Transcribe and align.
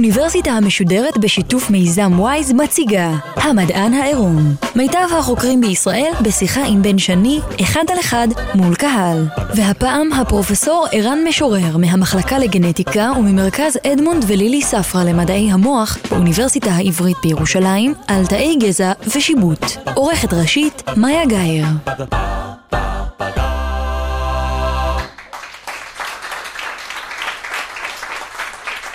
האוניברסיטה 0.00 0.50
המשודרת 0.50 1.18
בשיתוף 1.18 1.70
מיזם 1.70 2.20
וויז 2.20 2.52
מציגה 2.52 3.10
המדען 3.36 3.94
העירום. 3.94 4.54
מיטב 4.76 5.08
החוקרים 5.18 5.60
בישראל 5.60 6.12
בשיחה 6.22 6.64
עם 6.64 6.82
בן 6.82 6.98
שני, 6.98 7.40
אחד 7.60 7.84
על 7.88 8.00
אחד, 8.00 8.28
מול 8.54 8.74
קהל. 8.74 9.26
והפעם 9.54 10.12
הפרופסור 10.12 10.86
ערן 10.92 11.18
משורר 11.28 11.76
מהמחלקה 11.76 12.38
לגנטיקה 12.38 13.10
וממרכז 13.18 13.78
אדמונד 13.86 14.24
ולילי 14.26 14.62
ספרא 14.62 15.04
למדעי 15.04 15.52
המוח 15.52 15.98
באוניברסיטה 16.10 16.70
העברית 16.70 17.16
בירושלים 17.22 17.94
על 18.06 18.26
תאי 18.26 18.56
גזע 18.56 18.92
ושיבוט. 19.16 19.64
עורכת 19.94 20.32
ראשית, 20.32 20.82
מאיה 20.96 21.26
גאייר. 21.26 21.66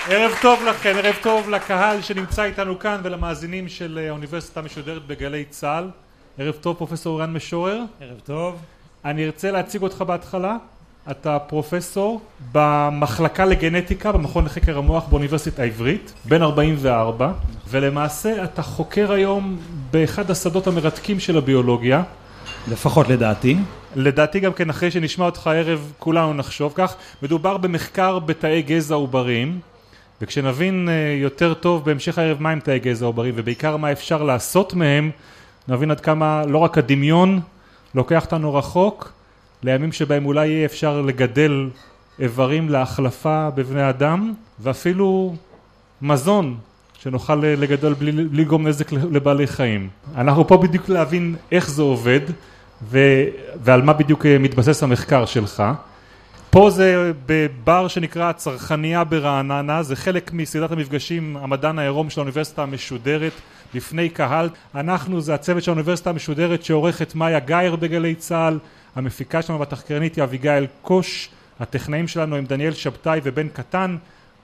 ערב 0.10 0.32
טוב 0.42 0.64
לכם, 0.70 0.94
ערב 0.98 1.16
טוב 1.22 1.50
לקהל 1.50 2.02
שנמצא 2.02 2.44
איתנו 2.44 2.80
כאן 2.80 3.02
ולמאזינים 3.04 3.68
של 3.68 4.06
האוניברסיטה 4.08 4.60
המשודרת 4.60 5.08
בגלי 5.08 5.46
צה"ל. 5.50 5.90
ערב 6.38 6.56
טוב 6.62 6.78
פרופסור 6.78 7.22
רן 7.22 7.34
משורר. 7.34 7.82
ערב 8.02 8.20
טוב. 8.24 8.56
אני 9.06 9.26
ארצה 9.26 9.52
להציג 9.52 9.82
אותך 9.82 10.02
בהתחלה. 10.02 10.58
אתה 11.12 11.40
פרופסור 11.40 12.22
במחלקה 12.52 13.46
לגנטיקה 13.46 14.12
במכון 14.12 14.46
לחקר 14.46 14.78
המוח 14.78 15.08
באוניברסיטה 15.08 15.62
העברית, 15.62 16.14
בן 16.26 16.42
44, 16.42 17.32
ולמעשה 17.70 18.44
אתה 18.44 18.62
חוקר 18.62 19.12
היום 19.12 19.58
באחד 19.92 20.32
השדות 20.32 20.68
המרתקים 20.68 21.20
של 21.20 21.38
הביולוגיה. 21.38 22.04
לפחות 22.72 23.10
לדעתי. 23.10 23.58
לדעתי 23.96 24.40
גם 24.40 24.54
כן 24.54 24.70
אחרי 24.70 24.92
שנשמע 24.92 25.26
אותך 25.26 25.48
הערב 25.48 25.92
כולנו 26.00 26.34
נחשוב 26.34 26.74
כך. 26.76 26.96
מדובר 27.22 27.58
במחקר 27.58 28.20
בתאי 28.20 28.62
גזע 28.62 28.96
עובריים. 28.96 29.60
וכשנבין 30.22 30.90
יותר 31.22 31.54
טוב 31.54 31.86
בהמשך 31.86 32.18
הערב 32.18 32.38
מה 32.42 32.50
הם 32.52 32.60
תאי 32.60 32.80
גזע 32.80 33.06
עובריים 33.06 33.34
ובעיקר 33.38 33.78
מה 33.78 33.92
אפשר 33.92 34.24
לעשות 34.24 34.74
מהם 34.74 35.12
נבין 35.68 35.92
עד 35.92 36.00
כמה 36.00 36.46
לא 36.46 36.58
רק 36.58 36.78
הדמיון 36.78 37.40
לוקח 37.96 38.26
אותנו 38.26 38.54
רחוק 38.54 39.12
לימים 39.64 39.92
שבהם 39.92 40.26
אולי 40.26 40.48
יהיה 40.48 40.66
אפשר 40.66 41.02
לגדל 41.02 41.70
איברים 42.20 42.70
להחלפה 42.70 43.50
בבני 43.56 43.90
אדם 43.90 44.34
ואפילו 44.60 45.36
מזון 46.02 46.58
שנוכל 47.00 47.36
לגדל 47.36 47.94
בלי 47.94 48.12
לגרום 48.12 48.68
נזק 48.68 48.92
לבעלי 48.92 49.48
חיים. 49.48 49.90
אנחנו 50.16 50.48
פה 50.48 50.58
בדיוק 50.58 50.90
להבין 50.90 51.36
איך 51.52 51.70
זה 51.70 51.82
עובד 51.82 52.20
ו... 52.84 53.00
ועל 53.64 53.82
מה 53.82 53.94
בדיוק 53.94 54.26
מתבסס 54.26 54.84
המחקר 54.84 55.26
שלך 55.26 55.64
פה 56.56 56.70
זה 56.70 57.12
בבר 57.26 57.88
שנקרא 57.88 58.32
צרכניה 58.32 59.04
ברעננה, 59.04 59.84
זה 59.84 59.96
חלק 59.96 60.34
מסדרת 60.34 60.72
המפגשים 60.72 61.38
המדען 61.38 61.80
העירום 61.80 62.10
של 62.10 62.20
האוניברסיטה 62.20 62.64
המשודרת 62.64 63.32
לפני 63.74 64.10
קהל. 64.10 64.50
אנחנו 64.76 65.22
זה 65.22 65.34
הצוות 65.34 65.64
של 65.64 65.72
האוניברסיטה 65.72 66.10
המשודרת 66.10 66.64
שעורכת 66.64 67.16
מאיה 67.16 67.40
גאייר 67.40 67.76
בגלי 67.76 68.16
צה"ל, 68.16 68.60
המפיקה 68.96 69.42
שלנו 69.42 69.60
והתחקרנית 69.60 70.16
היא 70.16 70.24
אביגיל 70.24 70.68
קוש, 70.82 71.30
הטכנאים 71.60 72.08
שלנו 72.08 72.36
הם 72.36 72.46
דניאל 72.46 72.74
שבתאי 72.74 73.20
ובן 73.24 73.48
קטן, 73.48 73.98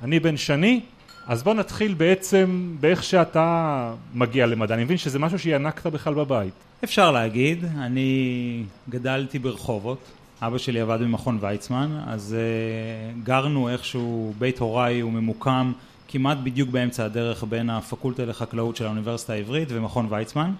אני 0.03 0.19
בן 0.19 0.37
שני. 0.37 0.81
אז 1.27 1.43
בוא 1.43 1.53
נתחיל 1.53 1.93
בעצם 1.93 2.75
באיך 2.79 3.03
שאתה 3.03 3.93
מגיע 4.13 4.45
למדע, 4.45 4.75
אני 4.75 4.83
מבין 4.83 4.97
שזה 4.97 5.19
משהו 5.19 5.39
שינקת 5.39 5.87
בכלל 5.87 6.13
בבית. 6.13 6.53
אפשר 6.83 7.11
להגיד, 7.11 7.65
אני 7.79 8.63
גדלתי 8.89 9.39
ברחובות. 9.39 10.20
אבא 10.41 10.57
שלי 10.57 10.79
עבד 10.79 10.97
במכון 11.01 11.37
ויצמן, 11.41 11.99
אז 12.07 12.35
uh, 12.35 13.25
גרנו 13.25 13.69
איכשהו, 13.69 14.33
בית 14.39 14.59
הוריי 14.59 14.99
הוא 14.99 15.11
ממוקם 15.11 15.71
כמעט 16.07 16.37
בדיוק 16.43 16.69
באמצע 16.69 17.05
הדרך 17.05 17.43
בין 17.43 17.69
הפקולטה 17.69 18.25
לחקלאות 18.25 18.75
של 18.75 18.85
האוניברסיטה 18.85 19.33
העברית 19.33 19.67
ומכון 19.71 20.07
ויצמן 20.09 20.51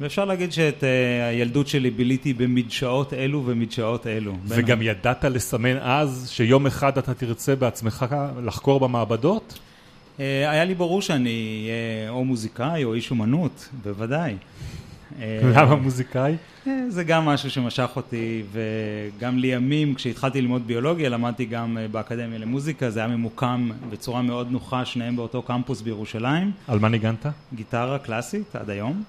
ואפשר 0.00 0.24
להגיד 0.24 0.52
שאת 0.52 0.80
uh, 0.80 0.86
הילדות 1.30 1.68
שלי 1.68 1.90
ביליתי 1.90 2.32
במדשאות 2.32 3.12
אלו 3.12 3.42
ומדשאות 3.46 4.06
אלו. 4.06 4.32
וגם 4.46 4.78
בין... 4.78 4.88
ידעת 4.88 5.24
לסמן 5.24 5.76
אז 5.76 6.28
שיום 6.30 6.66
אחד 6.66 6.98
אתה 6.98 7.14
תרצה 7.14 7.56
בעצמך 7.56 8.06
לחקור 8.44 8.80
במעבדות? 8.80 9.52
Uh, 9.52 10.20
היה 10.20 10.64
לי 10.64 10.74
ברור 10.74 11.02
שאני 11.02 11.68
אהיה 12.00 12.10
או 12.10 12.24
מוזיקאי 12.24 12.84
או 12.84 12.94
איש 12.94 13.10
אומנות, 13.10 13.68
בוודאי. 13.82 14.36
למה 15.20 15.74
מוזיקאי? 15.74 16.36
זה 16.88 17.04
גם 17.04 17.24
משהו 17.24 17.50
שמשך 17.50 17.90
אותי 17.96 18.42
וגם 18.52 19.38
לימים 19.38 19.94
כשהתחלתי 19.94 20.40
ללמוד 20.40 20.66
ביולוגיה 20.66 21.08
למדתי 21.08 21.44
גם 21.44 21.78
באקדמיה 21.90 22.38
למוזיקה 22.38 22.90
זה 22.90 23.00
היה 23.00 23.08
ממוקם 23.08 23.70
בצורה 23.90 24.22
מאוד 24.22 24.50
נוחה 24.50 24.84
שניהם 24.84 25.16
באותו 25.16 25.42
קמפוס 25.42 25.80
בירושלים. 25.80 26.52
על 26.68 26.78
מה 26.78 26.88
ניגנת? 26.88 27.26
גיטרה 27.54 27.98
קלאסית 27.98 28.56
עד 28.56 28.70
היום 28.70 29.02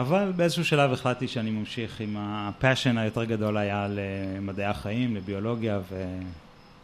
אבל 0.00 0.32
באיזשהו 0.36 0.64
שלב 0.64 0.92
החלטתי 0.92 1.28
שאני 1.28 1.50
ממשיך 1.50 2.00
עם 2.00 2.16
הפאשן 2.18 2.98
היותר 2.98 3.24
גדול 3.24 3.56
היה 3.56 3.86
למדעי 3.90 4.66
החיים, 4.66 5.16
לביולוגיה 5.16 5.80
ו... 5.90 6.18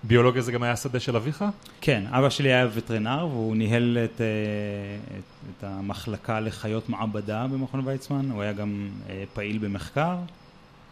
ביולוגיה 0.07 0.43
זה 0.43 0.53
גם 0.53 0.63
היה 0.63 0.77
שדה 0.77 1.01
של 1.01 1.17
אביך? 1.17 1.45
כן, 1.81 2.05
אבא 2.11 2.31
שלי 2.31 2.53
היה 2.53 2.69
וטרינר 2.75 3.27
והוא 3.31 3.57
ניהל 3.57 3.99
את, 4.05 4.21
את, 4.21 5.23
את 5.59 5.65
המחלקה 5.65 6.41
לחיות 6.41 6.89
מעבדה 6.89 7.47
במכון 7.47 7.83
ויצמן, 7.85 8.31
הוא 8.31 8.43
היה 8.43 8.53
גם 8.53 8.89
פעיל 9.33 9.59
במחקר. 9.59 10.17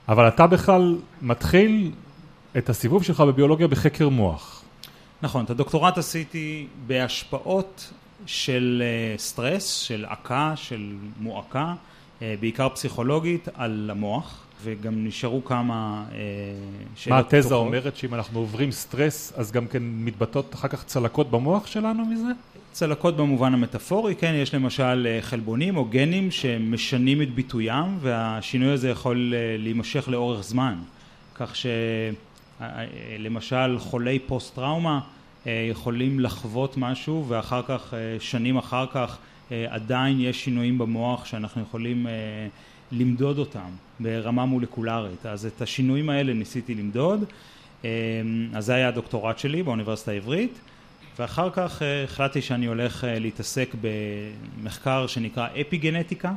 אבל 0.08 0.28
אתה 0.28 0.46
בכלל 0.46 0.96
מתחיל 1.22 1.92
את 2.58 2.68
הסיבוב 2.68 3.02
שלך 3.02 3.20
בביולוגיה 3.20 3.68
בחקר 3.68 4.08
מוח. 4.08 4.62
נכון, 5.22 5.44
את 5.44 5.50
הדוקטורט 5.50 5.98
עשיתי 5.98 6.66
בהשפעות 6.86 7.92
של 8.26 8.82
סטרס, 9.16 9.74
של 9.74 10.04
עקה, 10.08 10.52
של 10.56 10.94
מועקה, 11.20 11.74
בעיקר 12.20 12.68
פסיכולוגית, 12.68 13.48
על 13.54 13.88
המוח. 13.92 14.44
וגם 14.62 15.04
נשארו 15.06 15.44
כמה 15.44 16.04
שאלות 16.96 17.32
מה 17.32 17.38
התזה 17.38 17.54
אומרת 17.54 17.96
שאם 17.96 18.14
אנחנו 18.14 18.38
עוברים 18.38 18.70
סטרס 18.70 19.32
אז 19.36 19.52
גם 19.52 19.66
כן 19.66 19.82
מתבטאות 19.82 20.54
אחר 20.54 20.68
כך 20.68 20.84
צלקות 20.84 21.30
במוח 21.30 21.66
שלנו 21.66 22.06
מזה? 22.06 22.28
צלקות 22.72 23.16
במובן 23.16 23.54
המטאפורי, 23.54 24.14
כן, 24.14 24.34
יש 24.34 24.54
למשל 24.54 25.18
חלבונים 25.20 25.76
או 25.76 25.84
גנים 25.84 26.30
שמשנים 26.30 27.22
את 27.22 27.34
ביטוים 27.34 27.98
והשינוי 28.00 28.72
הזה 28.72 28.90
יכול 28.90 29.34
להימשך 29.58 30.08
לאורך 30.08 30.42
זמן. 30.42 30.74
כך 31.34 31.52
שלמשל 32.60 33.78
חולי 33.78 34.18
פוסט 34.18 34.54
טראומה 34.54 35.00
יכולים 35.46 36.20
לחוות 36.20 36.76
משהו 36.76 37.24
ואחר 37.28 37.62
כך 37.62 37.94
שנים 38.20 38.56
אחר 38.56 38.86
כך 38.92 39.18
עדיין 39.68 40.20
יש 40.20 40.44
שינויים 40.44 40.78
במוח 40.78 41.24
שאנחנו 41.24 41.62
יכולים 41.62 42.06
למדוד 42.92 43.38
אותם 43.38 43.70
ברמה 44.00 44.46
מולקולרית. 44.46 45.26
אז 45.26 45.46
את 45.46 45.62
השינויים 45.62 46.10
האלה 46.10 46.32
ניסיתי 46.32 46.74
למדוד. 46.74 47.24
אז 48.54 48.64
זה 48.64 48.74
היה 48.74 48.88
הדוקטורט 48.88 49.38
שלי 49.38 49.62
באוניברסיטה 49.62 50.10
העברית. 50.10 50.58
ואחר 51.18 51.50
כך 51.50 51.82
החלטתי 52.04 52.42
שאני 52.42 52.66
הולך 52.66 53.04
להתעסק 53.08 53.74
במחקר 53.80 55.06
שנקרא 55.06 55.48
אפי 55.60 55.76
גנטיקה 55.76 56.32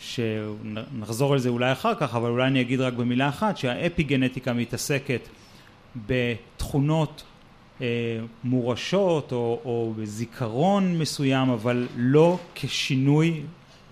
שנחזור 0.00 1.32
על 1.32 1.38
זה 1.38 1.48
אולי 1.48 1.72
אחר 1.72 1.94
כך 1.94 2.14
אבל 2.14 2.30
אולי 2.30 2.46
אני 2.46 2.60
אגיד 2.60 2.80
רק 2.80 2.92
במילה 2.92 3.28
אחת 3.28 3.56
שהאפי 3.56 4.02
גנטיקה 4.02 4.52
מתעסקת 4.52 5.28
בתכונות 6.06 7.24
מורשות 8.44 9.32
או, 9.32 9.60
או 9.64 9.94
בזיכרון 9.96 10.98
מסוים 10.98 11.50
אבל 11.50 11.86
לא 11.96 12.38
כשינוי 12.54 13.42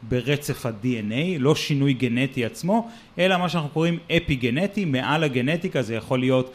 ברצף 0.09 0.67
ה-DNA, 0.67 1.39
לא 1.39 1.55
שינוי 1.55 1.93
גנטי 1.93 2.45
עצמו, 2.45 2.89
אלא 3.19 3.37
מה 3.37 3.49
שאנחנו 3.49 3.69
קוראים 3.69 3.99
אפי 4.17 4.35
גנטי, 4.35 4.85
מעל 4.85 5.25
הגנטיקה 5.25 5.83
זה 5.83 5.95
יכול 5.95 6.19
להיות 6.21 6.53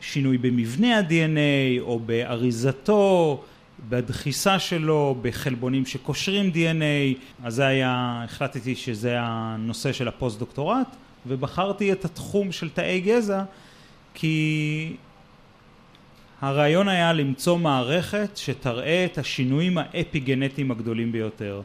שינוי 0.00 0.38
במבנה 0.38 0.98
ה-DNA 0.98 1.80
או 1.80 1.98
באריזתו, 1.98 3.42
בדחיסה 3.88 4.58
שלו, 4.58 5.16
בחלבונים 5.22 5.86
שקושרים 5.86 6.50
DNA, 6.54 7.18
אז 7.44 7.54
זה 7.54 7.66
היה, 7.66 8.20
החלטתי 8.24 8.74
שזה 8.74 9.16
הנושא 9.18 9.92
של 9.92 10.08
הפוסט 10.08 10.38
דוקטורט 10.38 10.96
ובחרתי 11.26 11.92
את 11.92 12.04
התחום 12.04 12.52
של 12.52 12.70
תאי 12.70 13.00
גזע 13.00 13.42
כי 14.14 14.96
הרעיון 16.40 16.88
היה 16.88 17.12
למצוא 17.12 17.58
מערכת 17.58 18.36
שתראה 18.36 19.04
את 19.04 19.18
השינויים 19.18 19.78
האפי 19.78 20.20
גנטיים 20.20 20.70
הגדולים 20.70 21.12
ביותר 21.12 21.62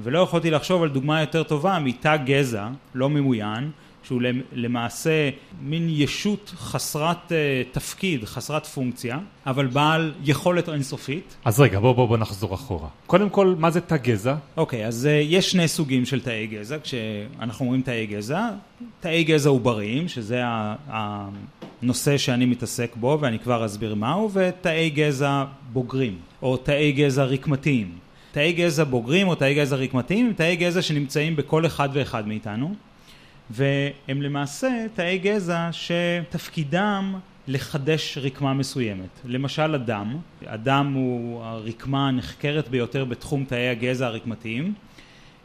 ולא 0.00 0.18
יכולתי 0.18 0.50
לחשוב 0.50 0.82
על 0.82 0.88
דוגמה 0.88 1.20
יותר 1.20 1.42
טובה 1.42 1.78
מתא 1.78 2.16
גזע 2.16 2.68
לא 2.94 3.08
ממוין 3.10 3.70
שהוא 4.04 4.22
למעשה 4.52 5.30
מין 5.62 5.86
ישות 5.90 6.52
חסרת 6.56 7.32
אה, 7.32 7.62
תפקיד, 7.72 8.24
חסרת 8.24 8.66
פונקציה, 8.66 9.18
אבל 9.46 9.66
בעל 9.66 10.12
יכולת 10.24 10.68
אינסופית. 10.68 11.36
אז 11.44 11.60
רגע, 11.60 11.80
בוא, 11.80 11.92
בוא, 11.92 12.08
בוא 12.08 12.16
נחזור 12.16 12.54
אחורה. 12.54 12.88
קודם 13.06 13.30
כל, 13.30 13.54
מה 13.58 13.70
זה 13.70 13.80
תא 13.80 13.96
גזע? 13.96 14.34
אוקיי, 14.56 14.86
אז 14.86 15.06
אה, 15.06 15.12
יש 15.12 15.50
שני 15.50 15.68
סוגים 15.68 16.04
של 16.04 16.20
תאי 16.20 16.46
גזע, 16.46 16.76
כשאנחנו 16.82 17.64
אומרים 17.64 17.82
תאי 17.82 18.06
גזע, 18.06 18.50
תאי 19.00 19.24
גזע 19.24 19.50
עובריים, 19.50 20.08
שזה 20.08 20.42
הנושא 20.86 22.18
שאני 22.18 22.46
מתעסק 22.46 22.96
בו 22.96 23.18
ואני 23.20 23.38
כבר 23.38 23.66
אסביר 23.66 23.94
מהו, 23.94 24.30
ותאי 24.32 24.90
גזע 24.90 25.44
בוגרים, 25.72 26.18
או 26.42 26.56
תאי 26.56 26.92
גזע 26.92 27.24
רקמתיים. 27.24 28.02
תאי 28.32 28.52
גזע 28.52 28.84
בוגרים 28.84 29.28
או 29.28 29.34
תאי 29.34 29.54
גזע 29.54 29.76
רקמתיים 29.76 30.26
הם 30.26 30.32
תאי 30.32 30.56
גזע 30.56 30.82
שנמצאים 30.82 31.36
בכל 31.36 31.66
אחד 31.66 31.88
ואחד 31.92 32.28
מאיתנו. 32.28 32.74
והם 33.50 34.22
למעשה 34.22 34.86
תאי 34.94 35.18
גזע 35.18 35.68
שתפקידם 35.72 37.14
לחדש 37.48 38.18
רקמה 38.18 38.54
מסוימת. 38.54 39.20
למשל 39.24 39.74
אדם, 39.74 40.16
אדם 40.44 40.92
הוא 40.92 41.44
הרקמה 41.44 42.08
הנחקרת 42.08 42.68
ביותר 42.68 43.04
בתחום 43.04 43.44
תאי 43.44 43.68
הגזע 43.68 44.06
הרקמתיים. 44.06 44.74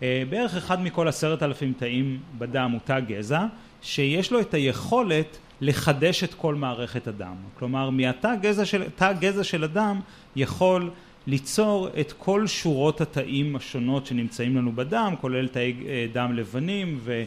אה, 0.03 0.23
בערך 0.29 0.55
אחד 0.55 0.81
מכל 0.81 1.07
עשרת 1.07 1.43
אלפים 1.43 1.73
תאים 1.77 2.19
בדם 2.37 2.69
הוא 2.73 2.79
תא 2.85 2.99
גזע, 2.99 3.45
שיש 3.81 4.31
לו 4.31 4.39
את 4.39 4.53
היכולת 4.53 5.37
לחדש 5.61 6.23
את 6.23 6.33
כל 6.33 6.55
מערכת 6.55 7.07
הדם. 7.07 7.35
כלומר, 7.59 7.89
מהתא 7.89 8.35
גזע 8.41 8.65
של, 8.65 8.83
גזע 9.19 9.43
של 9.43 9.63
אדם 9.63 9.99
יכול 10.35 10.89
ליצור 11.27 11.87
את 11.99 12.13
כל 12.17 12.47
שורות 12.47 13.01
התאים 13.01 13.55
השונות 13.55 14.05
שנמצאים 14.05 14.57
לנו 14.57 14.71
בדם, 14.71 15.13
כולל 15.21 15.47
תאי 15.47 15.73
אה, 15.87 16.05
דם 16.13 16.33
לבנים 16.35 16.99
ו... 17.03 17.23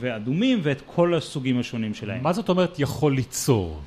ואדומים 0.00 0.58
ואת 0.62 0.82
כל 0.86 1.14
הסוגים 1.14 1.58
השונים 1.58 1.94
שלהם. 1.94 2.22
מה 2.22 2.32
זאת 2.32 2.48
אומרת 2.48 2.78
יכול 2.78 3.14
ליצור? 3.14 3.80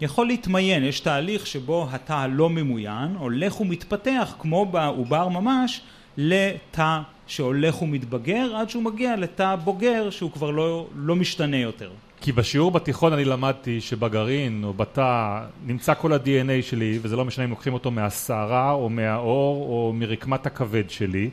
יכול 0.00 0.26
להתמיין, 0.26 0.84
יש 0.84 1.00
תהליך 1.00 1.46
שבו 1.46 1.88
התא 1.90 2.12
הלא 2.12 2.50
ממוין 2.50 3.16
הולך 3.18 3.60
ומתפתח 3.60 4.34
כמו 4.38 4.66
בעובר 4.66 5.28
ממש 5.28 5.80
לתא 6.16 7.00
שהולך 7.26 7.82
ומתבגר 7.82 8.56
עד 8.56 8.70
שהוא 8.70 8.82
מגיע 8.82 9.16
לתא 9.16 9.56
בוגר 9.56 10.10
שהוא 10.10 10.30
כבר 10.30 10.50
לא, 10.50 10.86
לא 10.94 11.16
משתנה 11.16 11.56
יותר. 11.56 11.90
כי 12.20 12.32
בשיעור 12.32 12.70
בתיכון 12.70 13.12
אני 13.12 13.24
למדתי 13.24 13.80
שבגרעין 13.80 14.64
או 14.64 14.74
בתא 14.74 15.40
נמצא 15.66 15.94
כל 15.94 16.12
ה-DNA 16.12 16.62
שלי 16.62 16.98
וזה 17.02 17.16
לא 17.16 17.24
משנה 17.24 17.44
אם 17.44 17.50
לוקחים 17.50 17.74
אותו 17.74 17.90
מהשערה 17.90 18.72
או 18.72 18.88
מהעור 18.88 19.66
או 19.68 19.92
מרקמת 19.92 20.46
הכבד 20.46 20.90
שלי 20.90 21.30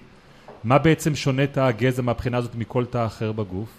מה 0.63 0.77
בעצם 0.77 1.15
שונה 1.15 1.47
תא 1.47 1.59
הגזע 1.59 2.01
מהבחינה 2.01 2.37
הזאת 2.37 2.55
מכל 2.55 2.85
תא 2.85 3.05
אחר 3.05 3.31
בגוף? 3.31 3.69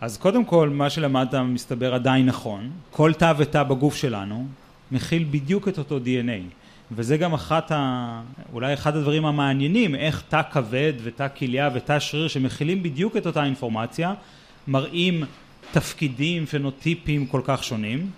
אז 0.00 0.18
קודם 0.18 0.44
כל, 0.44 0.68
מה 0.68 0.90
שלמדת 0.90 1.34
מסתבר 1.34 1.94
עדיין 1.94 2.26
נכון. 2.26 2.70
כל 2.90 3.12
תא 3.12 3.32
ותא 3.38 3.62
בגוף 3.62 3.96
שלנו 3.96 4.46
מכיל 4.92 5.24
בדיוק 5.30 5.68
את 5.68 5.78
אותו 5.78 5.98
DNA. 5.98 6.54
וזה 6.92 7.16
גם 7.16 7.32
אחת 7.34 7.72
ה... 7.72 8.22
אולי 8.52 8.74
אחד 8.74 8.96
הדברים 8.96 9.26
המעניינים, 9.26 9.94
איך 9.94 10.22
תא 10.28 10.42
כבד 10.52 10.92
ותא 11.02 11.26
כליה 11.38 11.70
ותא 11.74 11.98
שריר 11.98 12.28
שמכילים 12.28 12.82
בדיוק 12.82 13.16
את 13.16 13.26
אותה 13.26 13.44
אינפורמציה, 13.44 14.14
מראים 14.68 15.24
תפקידים 15.72 16.46
פנוטיפיים 16.46 17.26
כל 17.26 17.40
כך 17.44 17.64
שונים. 17.64 18.10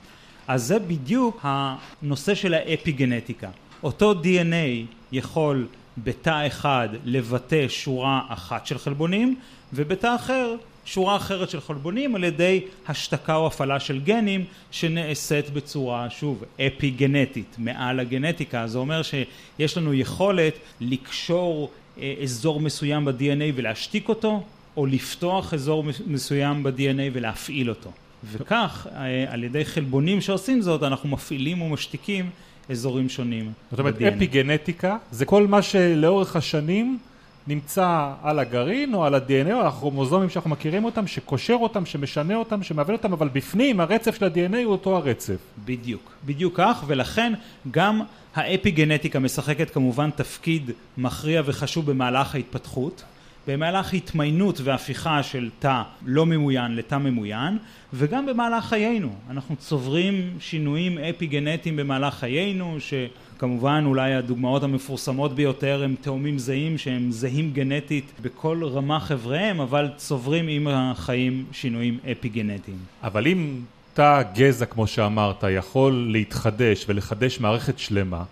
אז 0.49 0.65
זה 0.65 0.79
בדיוק 0.79 1.41
הנושא 1.43 2.35
של 2.35 2.55
האפיגנטיקה. 2.55 3.49
אותו 3.83 4.13
DNA 4.23 4.87
יכול 5.13 5.67
בתא 5.99 6.47
אחד 6.47 6.89
לבטא 7.05 7.69
שורה 7.69 8.21
אחת 8.29 8.67
של 8.67 8.79
חלבונים, 8.79 9.37
ובתא 9.73 10.15
אחר 10.15 10.57
שורה 10.85 11.17
אחרת 11.17 11.51
של 11.51 11.61
חלבונים 11.61 12.15
על 12.15 12.25
ידי 12.25 12.61
השתקה 12.89 13.35
או 13.35 13.47
הפעלה 13.47 13.81
של 13.81 14.01
גנים 14.01 14.45
שנעשית 14.71 15.51
בצורה 15.51 16.11
שוב 16.11 16.45
אפי 16.57 16.91
גנטית 16.91 17.55
מעל 17.59 18.01
הגנטיקה 18.01 18.67
זה 18.67 18.79
אומר 18.79 19.03
שיש 19.03 19.77
לנו 19.77 19.95
יכולת 19.95 20.55
לקשור 20.81 21.71
אה, 21.99 22.15
אזור 22.23 22.61
מסוים 22.61 23.05
ב-DNA 23.05 23.53
ולהשתיק 23.55 24.09
אותו 24.09 24.43
או 24.77 24.87
לפתוח 24.87 25.55
אזור 25.55 25.85
מסוים 26.07 26.63
ב-DNA 26.63 27.11
ולהפעיל 27.13 27.69
אותו 27.69 27.91
וכך 28.33 28.87
אה, 28.93 29.25
על 29.29 29.45
ידי 29.45 29.65
חלבונים 29.65 30.21
שעושים 30.21 30.63
זאת 30.63 30.83
אנחנו 30.83 31.09
מפעילים 31.09 31.63
ומשתיקים 31.63 32.31
אזורים 32.71 33.09
שונים. 33.09 33.53
זאת 33.71 33.81
אומרת 33.81 34.03
אפי 34.03 34.27
גנטיקה 34.27 34.97
זה 35.11 35.25
כל 35.25 35.47
מה 35.47 35.63
שלאורך 35.63 36.37
השנים 36.37 36.99
נמצא 37.47 38.13
על 38.23 38.39
הגרעין 38.39 38.95
או 38.95 39.05
על 39.05 39.15
ה-DNA 39.15 39.53
או 39.53 39.61
על 39.61 39.67
הכרומוזומים 39.67 40.31
שאנחנו 40.31 40.51
מכירים 40.51 40.85
אותם, 40.85 41.07
שקושר 41.07 41.57
אותם, 41.61 41.87
שמשנה 41.87 42.35
אותם, 42.35 42.63
שמעבד 42.63 42.91
אותם, 42.91 43.13
אבל 43.13 43.29
בפנים 43.29 43.81
הרצף 43.81 44.19
של 44.19 44.25
ה-DNA 44.25 44.57
הוא 44.57 44.73
אותו 44.73 44.97
הרצף. 44.97 45.37
בדיוק, 45.65 46.13
בדיוק 46.27 46.55
כך, 46.57 46.85
ולכן 46.87 47.33
גם 47.71 48.03
האפיגנטיקה 48.35 49.19
משחקת 49.19 49.71
כמובן 49.71 50.11
תפקיד 50.11 50.71
מכריע 50.99 51.43
וחשוב 51.45 51.91
במהלך 51.91 52.35
ההתפתחות. 52.35 53.03
במהלך 53.47 53.95
התמיינות 53.95 54.61
והפיכה 54.65 55.23
של 55.23 55.51
תא 55.59 55.83
לא 56.07 56.27
ממוין 56.27 56.77
לתא 56.77 56.99
ממוין 56.99 57.59
וגם 57.93 58.27
במהלך 58.27 58.65
חיינו 58.65 59.15
אנחנו 59.31 59.57
צוברים 59.57 60.37
שינויים 60.41 60.99
אפי 60.99 61.27
גנטיים 61.27 61.77
במהלך 61.77 62.15
חיינו 62.15 62.77
שכמובן 62.81 63.83
אולי 63.87 64.15
הדוגמאות 64.15 64.63
המפורסמות 64.63 65.35
ביותר 65.35 65.83
הם 65.85 65.95
תאומים 66.01 66.39
זהים 66.39 66.79
שהם 66.79 67.13
זהים 67.13 67.53
גנטית 67.53 68.13
בכל 68.23 68.65
רמה 68.65 69.01
חבריהם 69.01 69.61
אבל 69.61 69.89
צוברים 69.97 70.49
עם 70.49 70.69
החיים 70.71 71.45
שינויים 71.53 71.99
אפי 72.13 72.29
גנטיים. 72.29 72.79
אבל 73.03 73.27
אם 73.27 73.61
תא 73.95 74.23
גזע 74.35 74.67
כמו 74.67 74.87
שאמרת 74.87 75.45
יכול 75.51 76.09
להתחדש 76.13 76.85
ולחדש 76.89 77.41
מערכת 77.41 77.79
שלמה 77.79 78.25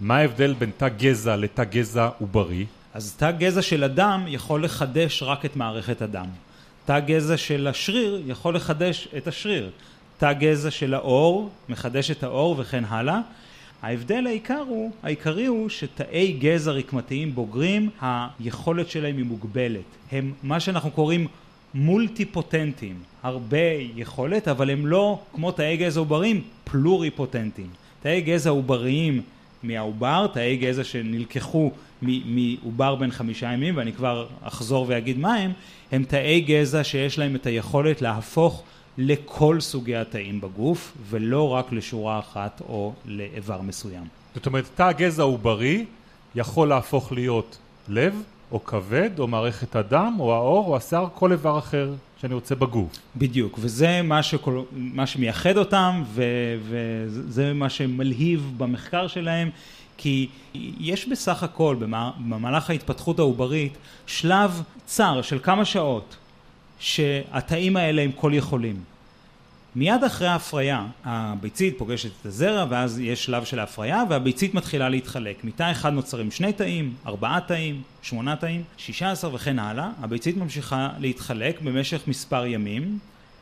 מה 0.00 0.16
ההבדל 0.16 0.54
בין 0.58 0.70
תא 0.76 0.88
גזע 0.88 1.36
לתא 1.36 1.64
גזע 1.64 2.08
עוברי? 2.18 2.66
אז 2.96 3.14
תא 3.16 3.30
גזע 3.30 3.62
של 3.62 3.84
אדם 3.84 4.24
יכול 4.28 4.64
לחדש 4.64 5.22
רק 5.22 5.44
את 5.44 5.56
מערכת 5.56 6.02
הדם. 6.02 6.26
תא 6.84 7.00
גזע 7.00 7.36
של 7.36 7.66
השריר 7.66 8.22
יכול 8.26 8.56
לחדש 8.56 9.08
את 9.16 9.28
השריר. 9.28 9.70
תא 10.18 10.32
גזע 10.32 10.70
של 10.70 10.94
האור 10.94 11.50
מחדש 11.68 12.10
את 12.10 12.22
האור 12.22 12.54
וכן 12.58 12.84
הלאה. 12.84 13.20
ההבדל 13.82 14.26
העיקר 14.26 14.64
הוא, 14.68 14.90
העיקרי 15.02 15.46
הוא 15.46 15.68
שתאי 15.68 16.32
גזע 16.32 16.70
רקמתיים 16.70 17.34
בוגרים 17.34 17.90
היכולת 18.00 18.90
שלהם 18.90 19.16
היא 19.16 19.24
מוגבלת. 19.24 19.84
הם 20.12 20.32
מה 20.42 20.60
שאנחנו 20.60 20.90
קוראים 20.90 21.26
מולטי 21.74 22.24
פוטנטים, 22.24 22.96
הרבה 23.22 23.66
יכולת 23.96 24.48
אבל 24.48 24.70
הם 24.70 24.86
לא 24.86 25.20
כמו 25.34 25.52
תאי 25.52 25.76
גזע 25.76 26.00
עוברים 26.00 26.42
פלורי 26.64 27.10
פוטנטים. 27.10 27.68
תאי 28.02 28.20
גזע 28.20 28.50
עובריים 28.50 29.22
מהעובר, 29.62 30.26
תאי 30.32 30.56
גזע 30.56 30.84
שנלקחו 30.84 31.70
מעובר 32.02 32.94
בן 32.94 33.10
חמישה 33.10 33.52
ימים 33.52 33.76
ואני 33.76 33.92
כבר 33.92 34.26
אחזור 34.42 34.84
ואגיד 34.88 35.18
מה 35.18 35.34
הם, 35.34 35.52
הם 35.92 36.04
תאי 36.04 36.40
גזע 36.40 36.84
שיש 36.84 37.18
להם 37.18 37.36
את 37.36 37.46
היכולת 37.46 38.02
להפוך 38.02 38.62
לכל 38.98 39.60
סוגי 39.60 39.96
התאים 39.96 40.40
בגוף 40.40 40.92
ולא 41.10 41.48
רק 41.48 41.72
לשורה 41.72 42.18
אחת 42.18 42.62
או 42.68 42.92
לאיבר 43.04 43.60
מסוים. 43.60 44.04
זאת 44.34 44.46
אומרת 44.46 44.64
תא 44.74 44.82
הגזע 44.82 45.22
העוברי 45.22 45.84
יכול 46.34 46.68
להפוך 46.68 47.12
להיות 47.12 47.58
לב 47.88 48.22
או 48.52 48.64
כבד 48.64 49.10
או 49.18 49.26
מערכת 49.26 49.76
הדם 49.76 50.16
או 50.18 50.34
העור 50.34 50.66
או 50.66 50.76
השיער 50.76 51.06
כל 51.14 51.32
איבר 51.32 51.58
אחר 51.58 51.94
שאני 52.20 52.34
רוצה 52.34 52.54
בגוף. 52.54 52.98
בדיוק 53.16 53.58
וזה 53.62 54.02
מה, 54.02 54.22
שכל, 54.22 54.62
מה 54.72 55.06
שמייחד 55.06 55.56
אותם 55.56 56.02
ו, 56.06 56.22
וזה 56.62 57.52
מה 57.52 57.70
שמלהיב 57.70 58.52
במחקר 58.56 59.06
שלהם 59.06 59.50
כי 59.96 60.28
יש 60.80 61.08
בסך 61.08 61.42
הכל 61.42 61.76
במהלך 62.18 62.70
ההתפתחות 62.70 63.18
העוברית 63.18 63.72
שלב 64.06 64.62
צר 64.84 65.22
של 65.22 65.38
כמה 65.42 65.64
שעות 65.64 66.16
שהתאים 66.78 67.76
האלה 67.76 68.02
הם 68.02 68.12
כל 68.12 68.32
יכולים. 68.34 68.95
מיד 69.76 70.04
אחרי 70.04 70.28
ההפריה 70.28 70.86
הביצית 71.04 71.78
פוגשת 71.78 72.10
את 72.20 72.26
הזרע 72.26 72.66
ואז 72.68 72.98
יש 72.98 73.24
שלב 73.24 73.44
של 73.44 73.58
ההפריה 73.58 74.04
והביצית 74.10 74.54
מתחילה 74.54 74.88
להתחלק. 74.88 75.44
מתא 75.44 75.70
אחד 75.70 75.92
נוצרים 75.92 76.30
שני 76.30 76.52
תאים, 76.52 76.94
ארבעה 77.06 77.40
תאים, 77.40 77.82
שמונה 78.02 78.36
תאים, 78.36 78.62
שישה 78.76 79.10
עשר 79.10 79.34
וכן 79.34 79.58
הלאה. 79.58 79.90
הביצית 80.00 80.36
ממשיכה 80.36 80.90
להתחלק 80.98 81.60
במשך 81.60 82.08
מספר 82.08 82.46
ימים. 82.46 82.98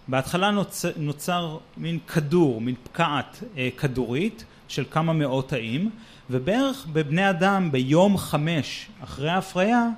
בהתחלה 0.09 0.51
נוצר, 0.51 0.91
נוצר 0.97 1.59
מין 1.77 1.99
כדור, 2.07 2.61
מין 2.61 2.75
פקעת 2.85 3.43
אה, 3.57 3.69
כדורית 3.77 4.45
של 4.69 4.85
כמה 4.91 5.13
מאות 5.13 5.49
תאים 5.49 5.91
ובערך 6.31 6.87
בבני 6.93 7.31
אדם 7.31 7.73
ביום 7.73 8.19
חמש 8.19 8.87
אחרי 9.05 9.31
ההפריה 9.31 9.89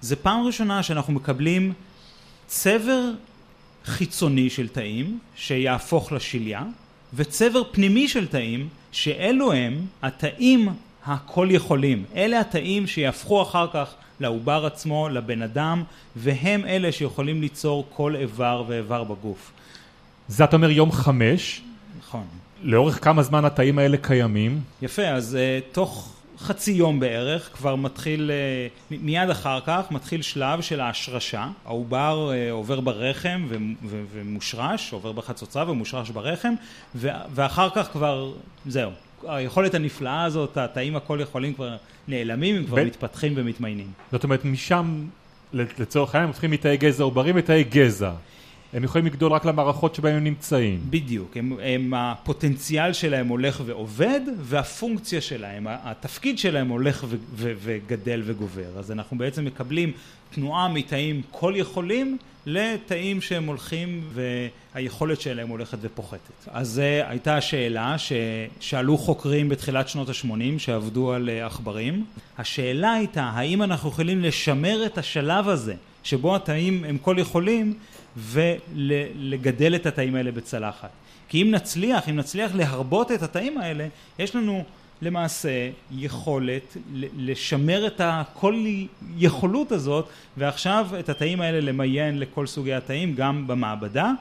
זה 0.00 0.16
פעם 0.16 0.46
ראשונה 0.46 0.82
שאנחנו 0.82 1.12
מקבלים 1.12 1.72
צבר 2.46 3.10
חיצוני 3.88 4.50
של 4.50 4.68
תאים 4.68 5.18
שיהפוך 5.36 6.12
לשליה 6.12 6.62
וצבר 7.14 7.62
פנימי 7.72 8.08
של 8.08 8.26
תאים 8.26 8.68
שאלו 8.92 9.52
הם 9.52 9.86
התאים 10.02 10.68
הכל 11.06 11.48
יכולים 11.50 12.04
אלה 12.16 12.40
התאים 12.40 12.86
שיהפכו 12.86 13.42
אחר 13.42 13.66
כך 13.72 13.94
לעובר 14.20 14.66
עצמו, 14.66 15.08
לבן 15.08 15.42
אדם, 15.42 15.82
והם 16.16 16.64
אלה 16.64 16.92
שיכולים 16.92 17.40
ליצור 17.40 17.86
כל 17.90 18.16
איבר 18.16 18.64
ואיבר 18.66 19.04
בגוף. 19.04 19.52
זה 20.28 20.44
אתה 20.44 20.56
אומר 20.56 20.70
יום 20.70 20.92
חמש, 20.92 21.62
נכון. 21.98 22.24
לאורך 22.62 23.04
כמה 23.04 23.22
זמן 23.22 23.44
התאים 23.44 23.78
האלה 23.78 23.96
קיימים? 23.96 24.60
יפה, 24.82 25.06
אז 25.06 25.38
uh, 25.38 25.74
תוך 25.74 26.17
חצי 26.40 26.72
יום 26.72 27.00
בערך 27.00 27.50
כבר 27.52 27.76
מתחיל, 27.76 28.30
uh, 28.90 28.94
מיד 29.02 29.30
אחר 29.30 29.60
כך 29.66 29.84
מתחיל 29.90 30.22
שלב 30.22 30.60
של 30.60 30.80
ההשרשה, 30.80 31.48
העובר 31.64 32.30
uh, 32.30 32.52
עובר 32.52 32.80
ברחם 32.80 33.46
ומושרש, 34.12 34.92
עובר 34.92 35.12
בחצוצרה 35.12 35.70
ומושרש 35.70 36.10
ברחם, 36.10 36.54
ואחר 37.34 37.68
כך 37.74 37.88
כבר, 37.92 38.32
זהו, 38.66 38.90
היכולת 39.26 39.74
הנפלאה 39.74 40.24
הזאת, 40.24 40.56
התאים 40.56 40.96
הכל 40.96 41.18
יכולים 41.22 41.54
כבר 41.54 41.76
נעלמים, 42.08 42.56
הם 42.56 42.66
כבר 42.66 42.76
ב- 42.76 42.84
מתפתחים 42.86 43.32
ומתמיינים. 43.36 43.92
זאת 44.12 44.24
אומרת, 44.24 44.44
משם, 44.44 45.04
לצורך 45.52 46.14
העניין, 46.14 46.24
הם 46.24 46.28
הופכים 46.28 46.50
מתאי 46.50 46.76
גזע 46.76 47.04
עוברים 47.04 47.36
לתאי 47.36 47.64
גזע. 47.64 48.12
הם 48.72 48.84
יכולים 48.84 49.06
לגדול 49.06 49.32
רק 49.32 49.44
למערכות 49.44 49.94
שבהם 49.94 50.16
הם 50.16 50.24
נמצאים. 50.24 50.80
בדיוק, 50.90 51.36
הם, 51.36 51.52
הם, 51.62 51.94
הפוטנציאל 51.94 52.92
שלהם 52.92 53.28
הולך 53.28 53.62
ועובד 53.66 54.20
והפונקציה 54.40 55.20
שלהם, 55.20 55.66
התפקיד 55.68 56.38
שלהם 56.38 56.68
הולך 56.68 57.04
ו, 57.08 57.16
ו, 57.34 57.52
וגדל 57.62 58.22
וגובר. 58.24 58.78
אז 58.78 58.92
אנחנו 58.92 59.18
בעצם 59.18 59.44
מקבלים 59.44 59.92
תנועה 60.30 60.68
מתאים 60.68 61.22
כל 61.30 61.54
יכולים 61.56 62.18
לתאים 62.46 63.20
שהם 63.20 63.46
הולכים 63.46 64.04
והיכולת 64.74 65.20
שלהם 65.20 65.48
הולכת 65.48 65.78
ופוחתת. 65.80 66.30
אז 66.46 66.68
זו 66.68 66.82
הייתה 66.82 67.36
השאלה 67.36 67.96
ששאלו 67.98 68.98
חוקרים 68.98 69.48
בתחילת 69.48 69.88
שנות 69.88 70.08
ה-80 70.08 70.58
שעבדו 70.58 71.12
על 71.12 71.28
אה, 71.28 71.46
עכברים. 71.46 72.04
השאלה 72.38 72.92
הייתה 72.92 73.22
האם 73.22 73.62
אנחנו 73.62 73.88
יכולים 73.88 74.22
לשמר 74.22 74.86
את 74.86 74.98
השלב 74.98 75.48
הזה 75.48 75.74
שבו 76.08 76.36
התאים 76.36 76.84
הם 76.84 76.98
כל 76.98 77.16
יכולים 77.18 77.74
ולגדל 78.16 79.74
את 79.74 79.86
התאים 79.86 80.14
האלה 80.14 80.32
בצלחת. 80.32 80.90
כי 81.28 81.42
אם 81.42 81.50
נצליח, 81.50 82.08
אם 82.08 82.16
נצליח 82.16 82.54
להרבות 82.54 83.12
את 83.12 83.22
התאים 83.22 83.58
האלה, 83.58 83.86
יש 84.18 84.36
לנו 84.36 84.64
למעשה 85.02 85.70
יכולת 85.90 86.76
לשמר 87.16 87.86
את 87.86 88.00
הכל 88.04 88.64
יכולות 89.16 89.72
הזאת 89.72 90.08
ועכשיו 90.36 90.88
את 90.98 91.08
התאים 91.08 91.40
האלה 91.40 91.60
למיין 91.60 92.18
לכל 92.18 92.46
סוגי 92.46 92.74
התאים 92.74 93.14
גם 93.14 93.46
במעבדה. 93.46 94.12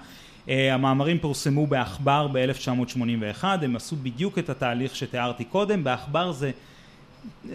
אה, 0.49 0.73
המאמרים 0.73 1.19
פורסמו 1.19 1.67
בעכבר 1.67 2.27
ב-1981, 2.31 3.43
הם 3.43 3.75
עשו 3.75 3.95
בדיוק 3.95 4.39
את 4.39 4.49
התהליך 4.49 4.95
שתיארתי 4.95 5.43
קודם, 5.43 5.83
בעכבר 5.83 6.31
זה 6.31 6.51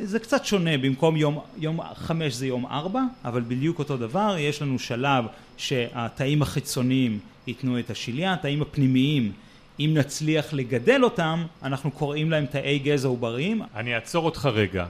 זה 0.03 0.19
קצת 0.19 0.45
שונה, 0.45 0.79
במקום 0.79 1.17
יום, 1.17 1.39
יום 1.59 1.81
חמש 1.95 2.35
זה 2.35 2.47
יום 2.47 2.67
ארבע, 2.67 3.03
אבל 3.25 3.43
בדיוק 3.49 3.79
אותו 3.79 3.97
דבר, 3.97 4.37
יש 4.39 4.63
לנו 4.63 4.79
שלב 4.79 5.25
שהתאים 5.57 6.43
החיצוניים 6.43 7.19
ייתנו 7.47 7.79
את 7.79 7.91
השליה, 7.91 8.33
התאים 8.33 8.63
הפנימיים, 8.63 9.33
אם 9.81 9.91
נצליח 9.95 10.53
לגדל 10.53 11.05
אותם, 11.05 11.45
אנחנו 11.63 11.91
קוראים 11.91 12.31
להם 12.31 12.47
תאי 12.47 12.79
גזע 12.79 13.09
עובריים. 13.09 13.63
אני 13.77 13.95
אעצור 13.95 14.25
אותך 14.25 14.49
רגע, 14.53 14.87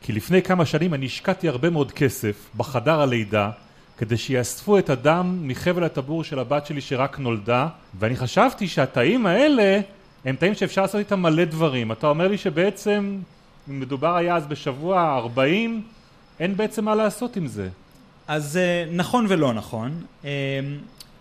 כי 0.00 0.12
לפני 0.12 0.42
כמה 0.42 0.66
שנים 0.66 0.94
אני 0.94 1.06
השקעתי 1.06 1.48
הרבה 1.48 1.70
מאוד 1.70 1.92
כסף 1.92 2.50
בחדר 2.56 3.00
הלידה 3.00 3.50
כדי 3.98 4.16
שיאספו 4.16 4.78
את 4.78 4.90
הדם 4.90 5.38
מחבל 5.42 5.84
הטבור 5.84 6.24
של 6.24 6.38
הבת 6.38 6.66
שלי 6.66 6.80
שרק 6.80 7.18
נולדה, 7.18 7.68
ואני 7.98 8.16
חשבתי 8.16 8.68
שהתאים 8.68 9.26
האלה 9.26 9.80
הם 10.24 10.36
תאים 10.36 10.54
שאפשר 10.54 10.82
לעשות 10.82 10.98
איתם 10.98 11.22
מלא 11.22 11.44
דברים. 11.44 11.92
אתה 11.92 12.06
אומר 12.06 12.28
לי 12.28 12.38
שבעצם 12.38 13.18
מדובר 13.68 14.16
היה 14.16 14.36
אז 14.36 14.46
בשבוע 14.46 15.16
40, 15.16 15.82
אין 16.40 16.56
בעצם 16.56 16.84
מה 16.84 16.94
לעשות 16.94 17.36
עם 17.36 17.46
זה. 17.46 17.68
אז 18.28 18.56
אה, 18.56 18.84
נכון 18.92 19.26
ולא 19.28 19.52
נכון. 19.52 19.92
אה, 20.24 20.30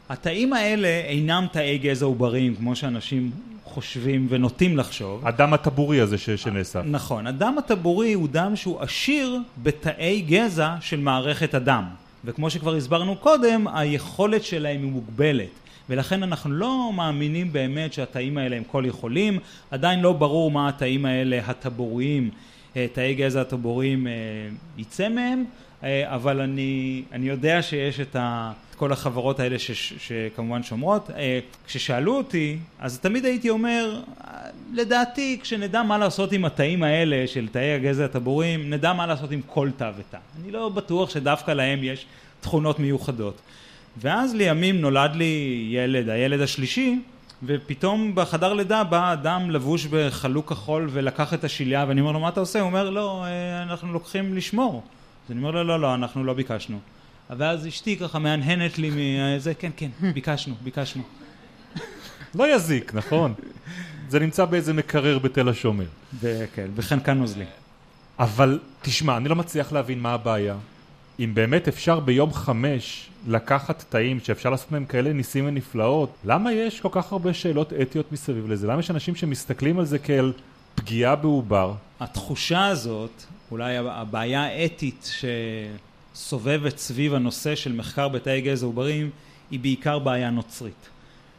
התאים 0.09 0.53
האלה 0.53 0.87
אינם 0.87 1.45
תאי 1.51 1.77
גזע 1.77 2.05
עובריים, 2.05 2.55
כמו 2.55 2.75
שאנשים 2.75 3.31
חושבים 3.63 4.27
ונוטים 4.29 4.77
לחשוב. 4.77 5.27
הדם 5.27 5.53
הטבורי 5.53 6.01
הזה 6.01 6.17
ש- 6.17 6.29
שנאסף. 6.29 6.81
נכון. 6.85 7.27
הדם 7.27 7.55
הטבורי 7.57 8.13
הוא 8.13 8.27
דם 8.31 8.55
שהוא 8.55 8.81
עשיר 8.81 9.39
בתאי 9.63 10.21
גזע 10.21 10.75
של 10.81 10.99
מערכת 10.99 11.53
הדם. 11.53 11.83
וכמו 12.25 12.49
שכבר 12.49 12.75
הסברנו 12.75 13.15
קודם, 13.15 13.67
היכולת 13.73 14.43
שלהם 14.43 14.81
היא 14.83 14.91
מוגבלת. 14.91 15.47
ולכן 15.91 16.23
אנחנו 16.23 16.51
לא 16.51 16.91
מאמינים 16.95 17.53
באמת 17.53 17.93
שהתאים 17.93 18.37
האלה 18.37 18.55
הם 18.55 18.63
כל 18.63 18.83
יכולים, 18.87 19.39
עדיין 19.71 19.99
לא 19.99 20.13
ברור 20.13 20.51
מה 20.51 20.69
התאים 20.69 21.05
האלה 21.05 21.39
הטבוריים, 21.45 22.29
אה, 22.75 22.85
תאי 22.93 23.15
גזע 23.15 23.41
הטבוריים 23.41 24.07
אה, 24.07 24.13
יצא 24.77 25.09
מהם, 25.09 25.45
אה, 25.83 26.15
אבל 26.15 26.41
אני, 26.41 27.03
אני 27.11 27.29
יודע 27.29 27.61
שיש 27.61 27.99
את, 27.99 28.15
ה, 28.15 28.51
כל 28.75 28.91
החברות 28.91 29.39
האלה 29.39 29.59
ש, 29.59 29.71
שכמובן 29.97 30.63
שומרות. 30.63 31.09
כששאלו 31.67 32.17
אותי, 32.17 32.57
אז 32.79 32.99
תמיד 32.99 33.25
הייתי 33.25 33.49
אומר, 33.49 34.01
לדעתי 34.73 35.39
כשנדע 35.41 35.83
מה 35.83 35.97
לעשות 35.97 36.31
עם 36.31 36.45
התאים 36.45 36.83
האלה 36.83 37.27
של 37.27 37.47
תאי 37.47 37.73
הגזע 37.73 38.05
הטבוריים, 38.05 38.69
נדע 38.69 38.93
מה 38.93 39.07
לעשות 39.07 39.31
עם 39.31 39.41
כל 39.45 39.69
תא 39.77 39.91
ותא. 39.97 40.17
אני 40.41 40.51
לא 40.51 40.69
בטוח 40.69 41.09
שדווקא 41.09 41.51
להם 41.51 41.83
יש 41.83 42.05
תכונות 42.41 42.79
מיוחדות. 42.79 43.41
ואז 43.97 44.35
לימים 44.35 44.81
נולד 44.81 45.15
לי 45.15 45.65
ילד, 45.71 46.09
הילד 46.09 46.41
השלישי, 46.41 46.99
ופתאום 47.43 48.15
בחדר 48.15 48.53
לידה 48.53 48.83
בא 48.83 49.13
אדם 49.13 49.51
לבוש 49.51 49.85
בחלוק 49.85 50.49
כחול 50.49 50.89
ולקח 50.91 51.33
את 51.33 51.43
השליה 51.43 51.85
ואני 51.87 52.01
אומר 52.01 52.11
לו 52.11 52.19
מה 52.19 52.29
אתה 52.29 52.39
עושה? 52.39 52.59
הוא 52.59 52.67
אומר 52.67 52.89
לא 52.89 53.25
אה, 53.25 53.63
אנחנו 53.63 53.93
לוקחים 53.93 54.33
לשמור. 54.33 54.83
אז 55.25 55.31
אני 55.31 55.39
אומר 55.39 55.51
לו 55.51 55.63
לא 55.63 55.79
לא 55.79 55.95
אנחנו 55.95 56.23
לא 56.23 56.33
ביקשנו. 56.33 56.79
ואז 57.29 57.67
אשתי 57.67 57.97
ככה 57.97 58.19
מהנהנת 58.19 58.77
לי 58.77 58.91
מזה 58.95 59.53
כן 59.53 59.71
כן 59.77 59.89
ביקשנו 60.13 60.55
ביקשנו. 60.63 61.03
לא 62.35 62.55
יזיק 62.55 62.93
נכון? 62.93 63.33
זה 64.09 64.19
נמצא 64.19 64.45
באיזה 64.45 64.73
מקרר 64.73 65.19
בתל 65.19 65.49
השומר. 65.49 65.85
וכן 66.19 66.67
וחנקן 66.75 67.17
נוזלי 67.17 67.45
אבל 68.19 68.59
תשמע 68.81 69.17
אני 69.17 69.29
לא 69.29 69.35
מצליח 69.35 69.71
להבין 69.71 69.99
מה 69.99 70.13
הבעיה 70.13 70.55
אם 71.23 71.33
באמת 71.33 71.67
אפשר 71.67 71.99
ביום 71.99 72.33
חמש 72.33 73.09
לקחת 73.27 73.85
תאים 73.89 74.19
שאפשר 74.19 74.49
לעשות 74.49 74.71
מהם 74.71 74.85
כאלה 74.85 75.13
ניסים 75.13 75.45
ונפלאות, 75.47 76.13
למה 76.25 76.53
יש 76.53 76.79
כל 76.79 76.89
כך 76.91 77.11
הרבה 77.11 77.33
שאלות 77.33 77.73
אתיות 77.73 78.11
מסביב 78.11 78.51
לזה? 78.51 78.67
למה 78.67 78.79
יש 78.79 78.91
אנשים 78.91 79.15
שמסתכלים 79.15 79.79
על 79.79 79.85
זה 79.85 79.99
כאל 79.99 80.33
פגיעה 80.75 81.15
בעובר? 81.15 81.73
התחושה 81.99 82.67
הזאת, 82.67 83.23
אולי 83.51 83.77
הבעיה 83.77 84.43
האתית 84.43 85.11
שסובבת 86.13 86.77
סביב 86.77 87.13
הנושא 87.13 87.55
של 87.55 87.73
מחקר 87.73 88.07
בתאי 88.07 88.41
גזע 88.41 88.65
עוברים, 88.65 89.09
היא 89.51 89.59
בעיקר 89.59 89.99
בעיה 89.99 90.29
נוצרית. 90.29 90.89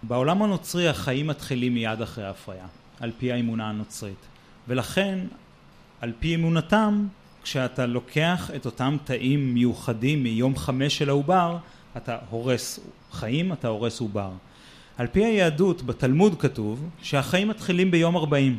בעולם 0.03 0.43
הנוצרי 0.43 0.89
החיים 0.89 1.27
מתחילים 1.27 1.75
מיד 1.75 2.03
אחרי 2.03 2.25
ההפריה, 2.25 2.67
על 3.01 3.11
פי 3.19 3.33
האמונה 3.33 3.69
הנוצרית. 3.69 4.27
ולכן, 4.69 5.19
על 6.01 6.13
פי 6.21 6.35
אמונתם, 6.35 7.07
כשאתה 7.43 7.87
לוקח 7.87 8.51
את 8.57 8.67
אותם 8.67 8.97
תאים 9.05 9.55
מיוחדים 9.55 10.23
מיום 10.23 10.57
חמש 10.57 10.99
של 10.99 11.09
העובר, 11.09 11.57
אתה 11.97 12.19
הורס 12.31 12.81
חיים, 13.13 13.53
אתה 13.53 13.69
הורס 13.69 14.01
עובר. 14.01 14.31
על 14.99 15.07
פי 15.07 15.25
היהדות, 15.25 15.83
בתלמוד 15.83 16.41
כתוב 16.41 16.89
שהחיים 17.03 17.49
מתחילים 17.49 17.91
ביום 17.91 18.17
ארבעים. 18.17 18.59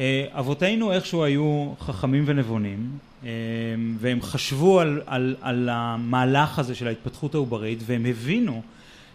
אה, 0.00 0.26
אבותינו 0.30 0.92
איכשהו 0.92 1.24
היו 1.24 1.72
חכמים 1.80 2.24
ונבונים, 2.26 2.98
אה, 3.24 3.28
והם 3.98 4.22
חשבו 4.22 4.80
על, 4.80 5.02
על, 5.06 5.36
על 5.40 5.68
המהלך 5.72 6.58
הזה 6.58 6.74
של 6.74 6.86
ההתפתחות 6.86 7.34
העוברית, 7.34 7.78
והם 7.86 8.06
הבינו 8.06 8.62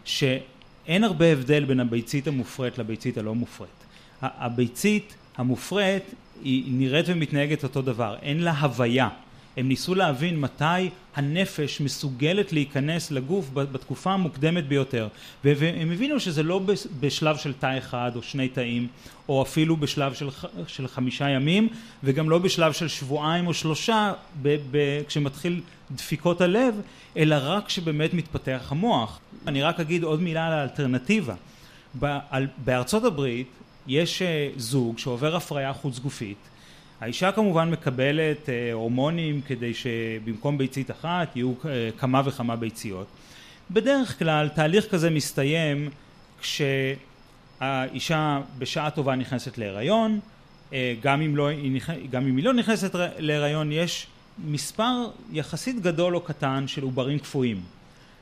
שאין 0.05 1.03
הרבה 1.03 1.25
הבדל 1.25 1.65
בין 1.65 1.79
הביצית 1.79 2.27
המופרית 2.27 2.77
לביצית 2.77 3.17
הלא 3.17 3.35
מופרית. 3.35 3.85
הביצית 4.21 5.15
המופרית 5.37 6.03
היא 6.43 6.63
נראית 6.67 7.05
ומתנהגת 7.09 7.63
אותו 7.63 7.81
דבר, 7.81 8.15
אין 8.21 8.43
לה 8.43 8.59
הוויה. 8.59 9.09
הם 9.57 9.67
ניסו 9.67 9.95
להבין 9.95 10.39
מתי 10.39 10.89
הנפש 11.15 11.81
מסוגלת 11.81 12.53
להיכנס 12.53 13.11
לגוף 13.11 13.49
בתקופה 13.53 14.11
המוקדמת 14.11 14.67
ביותר 14.67 15.07
והם 15.43 15.91
הבינו 15.91 16.19
שזה 16.19 16.43
לא 16.43 16.61
בשלב 16.99 17.37
של 17.37 17.53
תא 17.53 17.77
אחד 17.77 18.11
או 18.15 18.21
שני 18.21 18.49
תאים 18.49 18.87
או 19.29 19.41
אפילו 19.41 19.77
בשלב 19.77 20.13
של, 20.13 20.29
של 20.67 20.87
חמישה 20.87 21.29
ימים 21.29 21.67
וגם 22.03 22.29
לא 22.29 22.39
בשלב 22.39 22.73
של 22.73 22.87
שבועיים 22.87 23.47
או 23.47 23.53
שלושה 23.53 24.13
ב, 24.41 24.57
ב, 24.71 25.01
כשמתחיל 25.07 25.61
דפיקות 25.91 26.41
הלב 26.41 26.81
אלא 27.17 27.35
רק 27.39 27.65
כשבאמת 27.65 28.13
מתפתח 28.13 28.67
המוח. 28.69 29.19
אני 29.47 29.61
רק 29.61 29.79
אגיד 29.79 30.03
עוד 30.03 30.21
מילה 30.21 30.47
על 30.47 30.53
האלטרנטיבה. 30.53 31.35
בארצות 32.65 33.03
הברית 33.03 33.47
יש 33.87 34.21
אה, 34.21 34.49
זוג 34.57 34.97
שעובר 34.97 35.35
הפריה 35.35 35.73
חוץ 35.73 35.99
גופית 35.99 36.37
האישה 37.01 37.31
כמובן 37.31 37.71
מקבלת 37.71 38.49
אה, 38.49 38.73
הורמונים 38.73 39.41
כדי 39.41 39.73
שבמקום 39.73 40.57
ביצית 40.57 40.91
אחת 40.91 41.35
יהיו 41.35 41.53
אה, 41.65 41.89
כמה 41.97 42.21
וכמה 42.25 42.55
ביציות. 42.55 43.07
בדרך 43.71 44.19
כלל 44.19 44.49
תהליך 44.49 44.91
כזה 44.91 45.09
מסתיים 45.09 45.89
כשהאישה 46.41 48.41
בשעה 48.57 48.91
טובה 48.91 49.15
נכנסת 49.15 49.57
להיריון, 49.57 50.19
גם 51.01 51.21
אם, 51.21 51.35
לא, 51.35 51.49
גם 52.09 52.27
אם 52.27 52.37
היא 52.37 52.45
לא 52.45 52.53
נכנסת 52.53 52.95
להיריון 53.17 53.71
יש 53.71 54.07
מספר 54.45 55.09
יחסית 55.31 55.81
גדול 55.81 56.15
או 56.15 56.21
קטן 56.21 56.67
של 56.67 56.83
עוברים 56.83 57.19
קפואים, 57.19 57.61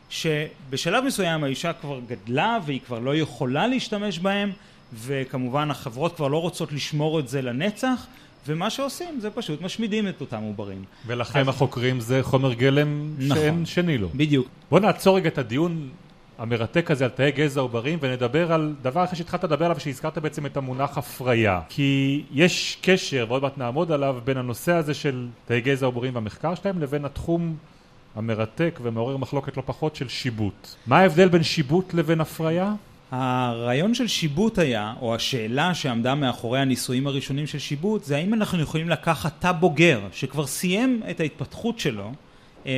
שבשלב 0.10 1.03
מסוים 1.03 1.43
האישה 1.43 1.74
כבר 1.74 2.00
גדלה 2.08 2.60
והיא 2.65 2.79
כבר 2.86 3.00
לא 3.00 3.15
יכולה 3.15 3.67
להשתמש 3.67 4.20
בהם, 4.20 4.51
וכמובן 4.95 5.71
החברות 5.71 6.15
כבר 6.15 6.27
לא 6.27 6.41
רוצות 6.41 6.71
לשמור 6.71 7.19
את 7.19 7.27
זה 7.27 7.41
לנצח, 7.41 8.07
ומה 8.47 8.69
שעושים 8.69 9.19
זה 9.19 9.29
פשוט 9.29 9.62
משמידים 9.62 10.07
את 10.07 10.21
אותם 10.21 10.41
עוברים. 10.41 10.83
ולכם 11.07 11.39
אז... 11.39 11.47
החוקרים 11.47 12.00
זה 12.00 12.19
חומר 12.23 12.53
גלם 12.53 13.13
נכון, 13.17 13.38
שאין 13.38 13.65
שני 13.65 13.97
לו. 13.97 14.09
בדיוק. 14.15 14.47
בוא 14.69 14.79
נעצור 14.79 15.17
רגע 15.17 15.29
את 15.29 15.38
הדיון 15.38 15.89
המרתק 16.38 16.91
הזה 16.91 17.05
על 17.05 17.12
תאי 17.12 17.31
גזע 17.31 17.62
עוברים 17.62 18.00
ונדבר 18.01 18.53
על 18.53 18.75
דבר 18.81 19.03
אחר 19.03 19.15
שהתחלת 19.15 19.43
לדבר 19.43 19.65
עליו 19.65 19.79
שהזכרת 19.79 20.17
בעצם 20.17 20.45
את 20.45 20.57
המונח 20.57 20.97
הפריה 20.97 21.62
כי 21.69 22.23
יש 22.31 22.77
קשר 22.81 23.25
ועוד 23.29 23.41
מעט 23.41 23.57
נעמוד 23.57 23.91
עליו 23.91 24.17
בין 24.23 24.38
הנושא 24.38 24.71
הזה 24.71 24.93
של 24.93 25.27
תאי 25.45 25.62
גזע 25.62 25.85
עוברים 25.85 26.15
והמחקר 26.15 26.55
שלהם 26.55 26.81
לבין 26.81 27.05
התחום 27.05 27.55
המרתק 28.15 28.79
ומעורר 28.83 29.17
מחלוקת 29.17 29.57
לא 29.57 29.63
פחות 29.65 29.95
של 29.95 30.09
שיבוט. 30.09 30.67
מה 30.88 31.00
ההבדל 31.00 31.29
בין 31.29 31.43
שיבוט 31.43 31.93
לבין 31.93 32.21
הפריה? 32.21 32.73
הרעיון 33.15 33.93
של 33.93 34.08
שיבוט 34.08 34.60
היה, 34.60 34.93
או 35.01 35.15
השאלה 35.15 35.74
שעמדה 35.74 36.15
מאחורי 36.15 36.60
הניסויים 36.60 37.08
הראשונים 37.08 37.48
של 37.48 37.60
שיבוט, 37.60 38.03
זה 38.03 38.15
האם 38.15 38.34
אנחנו 38.34 38.62
יכולים 38.62 38.89
לקחת 38.89 39.34
תא 39.39 39.51
בוגר 39.51 40.01
שכבר 40.12 40.48
סיים 40.48 41.01
את 41.10 41.20
ההתפתחות 41.20 41.79
שלו 41.79 42.12
אמ, 42.65 42.72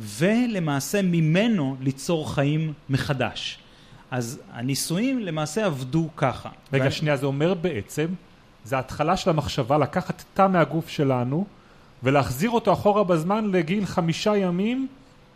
ולמעשה 0.00 1.02
ממנו 1.02 1.76
ליצור 1.80 2.34
חיים 2.34 2.72
מחדש. 2.90 3.58
אז 4.10 4.40
הניסויים 4.52 5.20
למעשה 5.20 5.66
עבדו 5.66 6.08
ככה. 6.16 6.48
רגע, 6.72 6.88
ו... 6.88 6.90
שנייה, 6.90 7.16
זה 7.16 7.26
אומר 7.26 7.54
בעצם, 7.54 8.06
זה 8.64 8.78
התחלה 8.78 9.16
של 9.16 9.30
המחשבה 9.30 9.78
לקחת 9.78 10.24
תא 10.34 10.48
מהגוף 10.48 10.88
שלנו 10.88 11.46
ולהחזיר 12.02 12.50
אותו 12.50 12.72
אחורה 12.72 13.04
בזמן 13.04 13.50
לגיל 13.50 13.86
חמישה 13.86 14.36
ימים, 14.36 14.86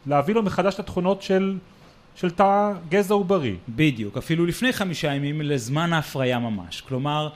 להביא 0.07 0.35
לו 0.35 0.43
מחדש 0.43 0.75
את 0.75 0.81
התכונות 0.81 1.23
של, 1.23 1.59
של 2.17 2.31
תא 2.31 2.73
גזע 2.89 3.15
עוברי. 3.15 3.57
בדיוק, 3.69 4.17
אפילו 4.17 4.47
לפני 4.47 4.73
חמישה 4.73 5.15
ימים 5.15 5.41
לזמן 5.41 5.93
ההפריה 5.93 6.39
ממש. 6.39 6.81
כלומר, 6.81 7.29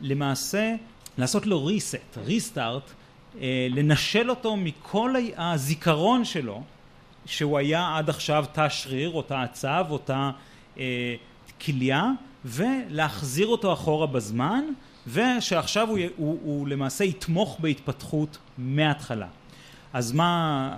למעשה 0.00 0.74
לעשות 1.18 1.46
לו 1.46 1.68
reset, 1.68 2.18
restart, 2.28 2.92
אה, 3.40 3.66
לנשל 3.70 4.30
אותו 4.30 4.56
מכל 4.56 5.14
הזיכרון 5.36 6.24
שלו 6.24 6.62
שהוא 7.26 7.58
היה 7.58 7.96
עד 7.96 8.10
עכשיו 8.10 8.44
תא 8.52 8.68
שריר 8.68 9.10
או 9.10 9.22
תא 9.22 9.34
עצב 9.34 9.86
או 9.90 9.98
תא 9.98 10.30
אה, 10.78 11.14
כליה 11.64 12.10
ולהחזיר 12.44 13.46
אותו 13.46 13.72
אחורה 13.72 14.06
בזמן 14.06 14.64
ושעכשיו 15.06 15.88
הוא, 15.88 15.98
הוא, 16.16 16.38
הוא 16.42 16.68
למעשה 16.68 17.04
יתמוך 17.04 17.56
בהתפתחות 17.60 18.38
מההתחלה. 18.58 19.26
אז 19.92 20.12
מה 20.12 20.70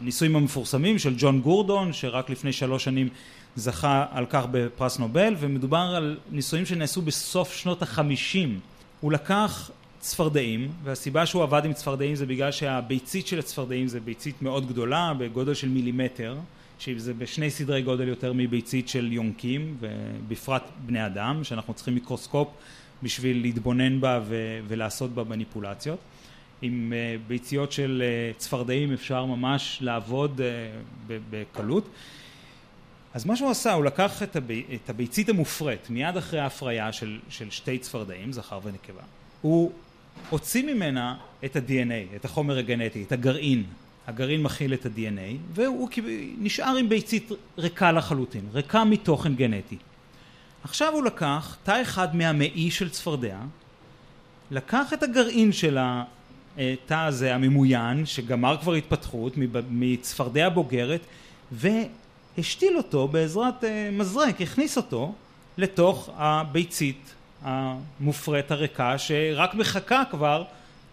הניסויים 0.00 0.36
המפורסמים 0.36 0.98
של 0.98 1.14
ג'ון 1.18 1.40
גורדון 1.40 1.92
שרק 1.92 2.30
לפני 2.30 2.52
שלוש 2.52 2.84
שנים 2.84 3.08
זכה 3.56 4.06
על 4.10 4.26
כך 4.30 4.46
בפרס 4.50 4.98
נובל 4.98 5.34
ומדובר 5.38 5.92
על 5.96 6.18
ניסויים 6.30 6.66
שנעשו 6.66 7.02
בסוף 7.02 7.54
שנות 7.54 7.82
החמישים. 7.82 8.60
הוא 9.00 9.12
לקח 9.12 9.70
צפרדעים 10.00 10.72
והסיבה 10.84 11.26
שהוא 11.26 11.42
עבד 11.42 11.64
עם 11.64 11.72
צפרדעים 11.72 12.14
זה 12.14 12.26
בגלל 12.26 12.52
שהביצית 12.52 13.26
של 13.26 13.38
הצפרדעים 13.38 13.88
זה 13.88 14.00
ביצית 14.00 14.42
מאוד 14.42 14.68
גדולה 14.68 15.12
בגודל 15.18 15.54
של 15.54 15.68
מילימטר 15.68 16.36
שזה 16.78 17.14
בשני 17.14 17.50
סדרי 17.50 17.82
גודל 17.82 18.08
יותר 18.08 18.32
מביצית 18.32 18.88
של 18.88 19.12
יונקים 19.12 19.76
ובפרט 19.80 20.62
בני 20.86 21.06
אדם 21.06 21.44
שאנחנו 21.44 21.74
צריכים 21.74 21.94
מיקרוסקופ 21.94 22.48
בשביל 23.02 23.40
להתבונן 23.40 24.00
בה 24.00 24.20
ו- 24.24 24.60
ולעשות 24.68 25.10
בה 25.10 25.24
מניפולציות 25.24 25.98
עם 26.62 26.92
uh, 26.92 27.28
ביציות 27.28 27.72
של 27.72 28.02
uh, 28.02 28.38
צפרדעים 28.38 28.92
אפשר 28.92 29.24
ממש 29.24 29.78
לעבוד 29.80 30.40
uh, 30.40 31.12
בקלות 31.30 31.88
אז 33.14 33.26
מה 33.26 33.36
שהוא 33.36 33.50
עשה 33.50 33.72
הוא 33.72 33.84
לקח 33.84 34.22
את, 34.22 34.36
הב... 34.36 34.50
את 34.50 34.90
הביצית 34.90 35.28
המופרית 35.28 35.90
מיד 35.90 36.16
אחרי 36.16 36.40
ההפריה 36.40 36.92
של, 36.92 37.18
של 37.28 37.50
שתי 37.50 37.78
צפרדעים 37.78 38.32
זכר 38.32 38.60
ונקבה 38.62 39.02
הוא 39.40 39.72
הוציא 40.30 40.74
ממנה 40.74 41.16
את 41.44 41.56
ה-DNA, 41.56 42.16
את 42.16 42.24
החומר 42.24 42.58
הגנטי, 42.58 43.02
את 43.02 43.12
הגרעין. 43.12 43.64
הגרעין 44.06 44.42
מכיל 44.42 44.74
את 44.74 44.86
ה-DNA, 44.86 45.36
והוא 45.54 45.88
נשאר 46.38 46.76
עם 46.76 46.88
ביצית 46.88 47.30
ריקה 47.58 47.92
לחלוטין, 47.92 48.44
ריקה 48.52 48.84
מתוכן 48.84 49.34
גנטי. 49.34 49.76
עכשיו 50.64 50.92
הוא 50.92 51.04
לקח 51.04 51.56
תא 51.62 51.82
אחד 51.82 52.16
מהמעי 52.16 52.70
של 52.70 52.90
צפרדע, 52.90 53.38
לקח 54.50 54.92
את 54.92 55.02
הגרעין 55.02 55.52
של 55.52 55.78
התא 56.58 57.06
הזה 57.06 57.34
הממוין, 57.34 58.06
שגמר 58.06 58.56
כבר 58.60 58.74
התפתחות 58.74 59.32
מצפרדע 59.70 60.48
בוגרת, 60.48 61.00
והשתיל 61.52 62.76
אותו 62.76 63.08
בעזרת 63.08 63.64
אה, 63.64 63.88
מזרק, 63.92 64.40
הכניס 64.40 64.76
אותו 64.76 65.14
לתוך 65.58 66.10
הביצית 66.16 67.14
המופרית 67.42 68.50
הריקה 68.50 68.98
שרק 68.98 69.54
מחכה 69.54 70.02
כבר 70.10 70.44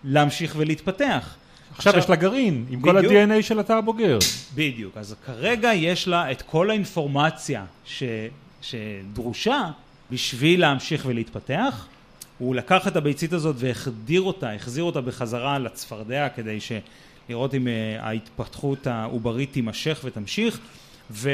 להמשיך 0.03 0.53
ולהתפתח. 0.57 1.35
עכשיו, 1.71 1.91
עכשיו 1.91 2.03
יש 2.03 2.09
לה 2.09 2.15
גרעין 2.15 2.65
עם 2.69 2.81
בדיוק, 2.81 2.83
כל 2.83 2.97
ה-DNA 2.97 3.41
של 3.41 3.59
התא 3.59 3.73
הבוגר. 3.73 4.19
בדיוק, 4.55 4.97
אז 4.97 5.15
כרגע 5.25 5.73
יש 5.73 6.07
לה 6.07 6.31
את 6.31 6.41
כל 6.41 6.69
האינפורמציה 6.69 7.65
ש, 7.85 8.03
שדרושה 8.61 9.69
בשביל 10.11 10.61
להמשיך 10.61 11.03
ולהתפתח. 11.05 11.87
הוא 12.37 12.55
לקח 12.55 12.87
את 12.87 12.95
הביצית 12.95 13.33
הזאת 13.33 13.55
והחדיר 13.59 14.21
אותה, 14.21 14.53
החזיר 14.53 14.83
אותה 14.83 15.01
בחזרה 15.01 15.59
לצפרדע 15.59 16.29
כדי 16.29 16.57
לראות 17.29 17.53
אם 17.53 17.67
אה, 17.67 17.97
ההתפתחות 17.99 18.87
העוברית 18.87 19.53
תימשך 19.53 19.99
ותמשיך. 20.03 20.59
ו... 21.11 21.29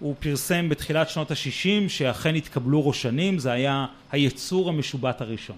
הוא 0.00 0.14
פרסם 0.18 0.68
בתחילת 0.68 1.08
שנות 1.08 1.30
ה-60 1.30 1.88
שאכן 1.88 2.34
התקבלו 2.34 2.88
ראשנים, 2.88 3.38
זה 3.38 3.52
היה 3.52 3.86
היצור 4.12 4.68
המשובט 4.68 5.20
הראשון. 5.20 5.56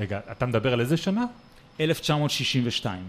רגע, 0.00 0.20
אתה 0.32 0.46
מדבר 0.46 0.72
על 0.72 0.80
איזה 0.80 0.96
שנה? 0.96 1.24
1962. 1.80 3.02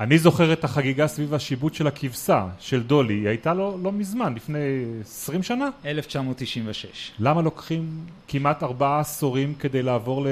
אני 0.00 0.18
זוכר 0.18 0.52
את 0.52 0.64
החגיגה 0.64 1.06
סביב 1.06 1.34
השיבוט 1.34 1.74
של 1.74 1.86
הכבשה, 1.86 2.46
של 2.58 2.82
דולי, 2.82 3.14
היא 3.14 3.28
הייתה 3.28 3.54
לא, 3.54 3.76
לא 3.82 3.92
מזמן, 3.92 4.34
לפני 4.34 4.58
20 5.02 5.42
שנה? 5.42 5.68
1996. 5.84 7.12
למה 7.18 7.42
לוקחים 7.42 7.90
כמעט 8.28 8.62
ארבעה 8.62 9.00
עשורים 9.00 9.54
כדי 9.54 9.82
לעבור 9.82 10.26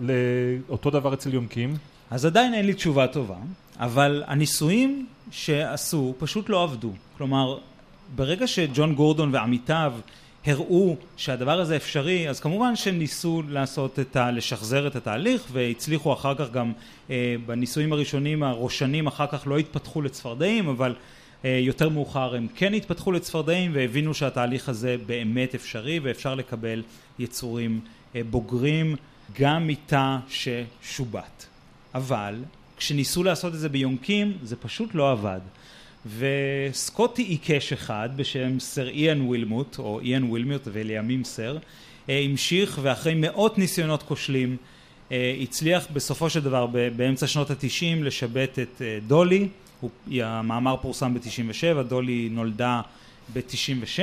לאותו 0.00 0.90
דבר 0.90 1.14
אצל 1.14 1.34
יונקים? 1.34 1.76
אז 2.10 2.24
עדיין 2.24 2.54
אין 2.54 2.66
לי 2.66 2.74
תשובה 2.74 3.06
טובה, 3.06 3.36
אבל 3.78 4.22
הניסויים 4.26 5.06
שעשו 5.30 6.14
פשוט 6.18 6.48
לא 6.48 6.62
עבדו. 6.62 6.92
כלומר, 7.18 7.58
ברגע 8.14 8.46
שג'ון 8.46 8.94
גורדון 8.94 9.34
ועמיתיו 9.34 9.92
הראו 10.46 10.96
שהדבר 11.16 11.60
הזה 11.60 11.76
אפשרי, 11.76 12.28
אז 12.28 12.40
כמובן 12.40 12.76
שהם 12.76 12.98
ניסו 12.98 13.42
לעשות 13.48 13.98
את 13.98 14.16
ה... 14.16 14.30
לשחזר 14.30 14.86
את 14.86 14.96
התהליך 14.96 15.42
והצליחו 15.52 16.12
אחר 16.12 16.34
כך 16.34 16.50
גם 16.50 16.72
אה, 17.10 17.34
בניסויים 17.46 17.92
הראשונים 17.92 18.42
הראשנים 18.42 19.06
אחר 19.06 19.26
כך 19.26 19.46
לא 19.46 19.58
התפתחו 19.58 20.02
לצפרדעים 20.02 20.68
אבל 20.68 20.94
אה, 21.44 21.58
יותר 21.62 21.88
מאוחר 21.88 22.34
הם 22.34 22.46
כן 22.56 22.74
התפתחו 22.74 23.12
לצפרדעים 23.12 23.70
והבינו 23.74 24.14
שהתהליך 24.14 24.68
הזה 24.68 24.96
באמת 25.06 25.54
אפשרי 25.54 25.98
ואפשר 25.98 26.34
לקבל 26.34 26.82
יצורים 27.18 27.80
אה, 28.16 28.20
בוגרים 28.30 28.96
גם 29.40 29.66
מתא 29.66 30.16
ששובט. 30.28 31.44
אבל 31.94 32.34
כשניסו 32.76 33.22
לעשות 33.22 33.54
את 33.54 33.58
זה 33.58 33.68
ביונקים 33.68 34.38
זה 34.42 34.56
פשוט 34.56 34.94
לא 34.94 35.10
עבד. 35.10 35.40
וסקוטי 36.18 37.22
עיקש 37.22 37.72
אחד 37.72 38.08
בשם 38.16 38.60
סר 38.60 38.88
איאן 38.88 39.20
ווילמוט 39.20 39.78
או 39.78 40.00
איאן 40.00 40.24
ווילמוט 40.24 40.68
ולימים 40.72 41.24
סר 41.24 41.58
אה, 42.08 42.18
המשיך 42.18 42.78
ואחרי 42.82 43.14
מאות 43.14 43.58
ניסיונות 43.58 44.02
כושלים 44.02 44.56
אה, 45.12 45.36
הצליח 45.42 45.86
בסופו 45.92 46.30
של 46.30 46.40
דבר 46.40 46.66
באמצע 46.96 47.26
שנות 47.26 47.50
התשעים 47.50 48.04
לשבת 48.04 48.58
את 48.58 48.82
אה, 48.82 48.98
דולי. 49.06 49.48
המאמר 50.10 50.76
פורסם 50.82 51.14
ב-97 51.14 51.82
דולי 51.82 52.28
נולדה 52.32 52.80
ב-96 53.32 54.00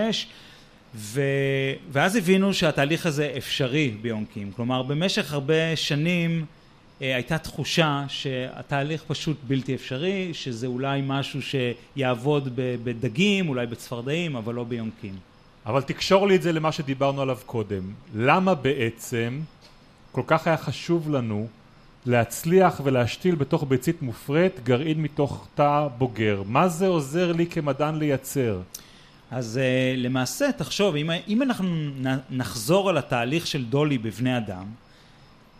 ו... 0.96 1.22
ואז 1.92 2.16
הבינו 2.16 2.54
שהתהליך 2.54 3.06
הזה 3.06 3.34
אפשרי 3.38 3.94
ביונקים. 4.02 4.52
כלומר 4.56 4.84
במשך 4.84 5.34
הרבה 5.34 5.76
שנים 5.76 6.46
הייתה 7.02 7.38
תחושה 7.38 8.06
שהתהליך 8.08 9.04
פשוט 9.08 9.38
בלתי 9.48 9.76
אפשרי, 9.76 10.34
שזה 10.34 10.68
אולי 10.68 11.02
משהו 11.04 11.40
שיעבוד 11.42 12.50
בדגים, 12.56 13.50
אולי 13.50 13.68
בצפרדעים, 13.68 14.36
אבל 14.36 14.54
לא 14.54 14.64
ביונקים. 14.64 15.14
אבל 15.66 15.82
תקשור 15.82 16.28
לי 16.28 16.36
את 16.36 16.42
זה 16.42 16.52
למה 16.52 16.72
שדיברנו 16.72 17.22
עליו 17.22 17.38
קודם. 17.46 17.82
למה 18.16 18.56
בעצם 18.56 19.40
כל 20.12 20.24
כך 20.28 20.48
היה 20.48 20.58
חשוב 20.58 21.10
לנו 21.10 21.48
להצליח 22.06 22.82
ולהשתיל 22.84 23.36
בתוך 23.36 23.66
ביצית 23.68 24.02
מופרית 24.02 24.64
גרעין 24.64 25.02
מתוך 25.02 25.48
תא 25.56 25.88
בוגר? 25.98 26.44
מה 26.46 26.68
זה 26.68 26.88
עוזר 26.88 27.32
לי 27.32 27.46
כמדען 27.46 27.96
לייצר? 27.96 28.60
אז 29.32 29.60
uh, 29.60 29.98
למעשה, 29.98 30.52
תחשוב, 30.52 30.96
אם, 30.96 31.10
אם 31.28 31.42
אנחנו 31.42 31.68
נחזור 32.30 32.90
על 32.90 32.98
התהליך 32.98 33.48
של 33.48 33.66
דולי 33.66 33.98
בבני 33.98 34.38
אדם, 34.38 34.66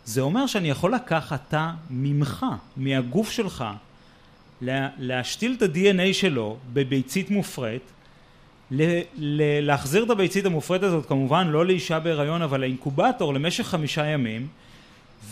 זה 0.04 0.20
אומר 0.20 0.46
שאני 0.46 0.70
יכול 0.70 0.94
לקחת 0.94 1.40
תא 1.48 1.70
ממך, 1.90 2.46
מהגוף 2.76 3.30
שלך, 3.30 3.64
להשתיל 4.98 5.56
את 5.58 5.62
ה-DNA 5.62 6.12
שלו 6.14 6.56
בביצית 6.72 7.30
מופרית, 7.30 7.82
להחזיר 9.62 10.04
את 10.04 10.10
הביצית 10.10 10.46
המופרית 10.46 10.82
הזאת 10.82 11.06
כמובן 11.06 11.48
לא 11.48 11.66
לאישה 11.66 12.00
בהיריון 12.00 12.42
אבל 12.42 12.60
לאינקובטור 12.60 13.34
למשך 13.34 13.66
חמישה 13.66 14.06
ימים 14.06 14.46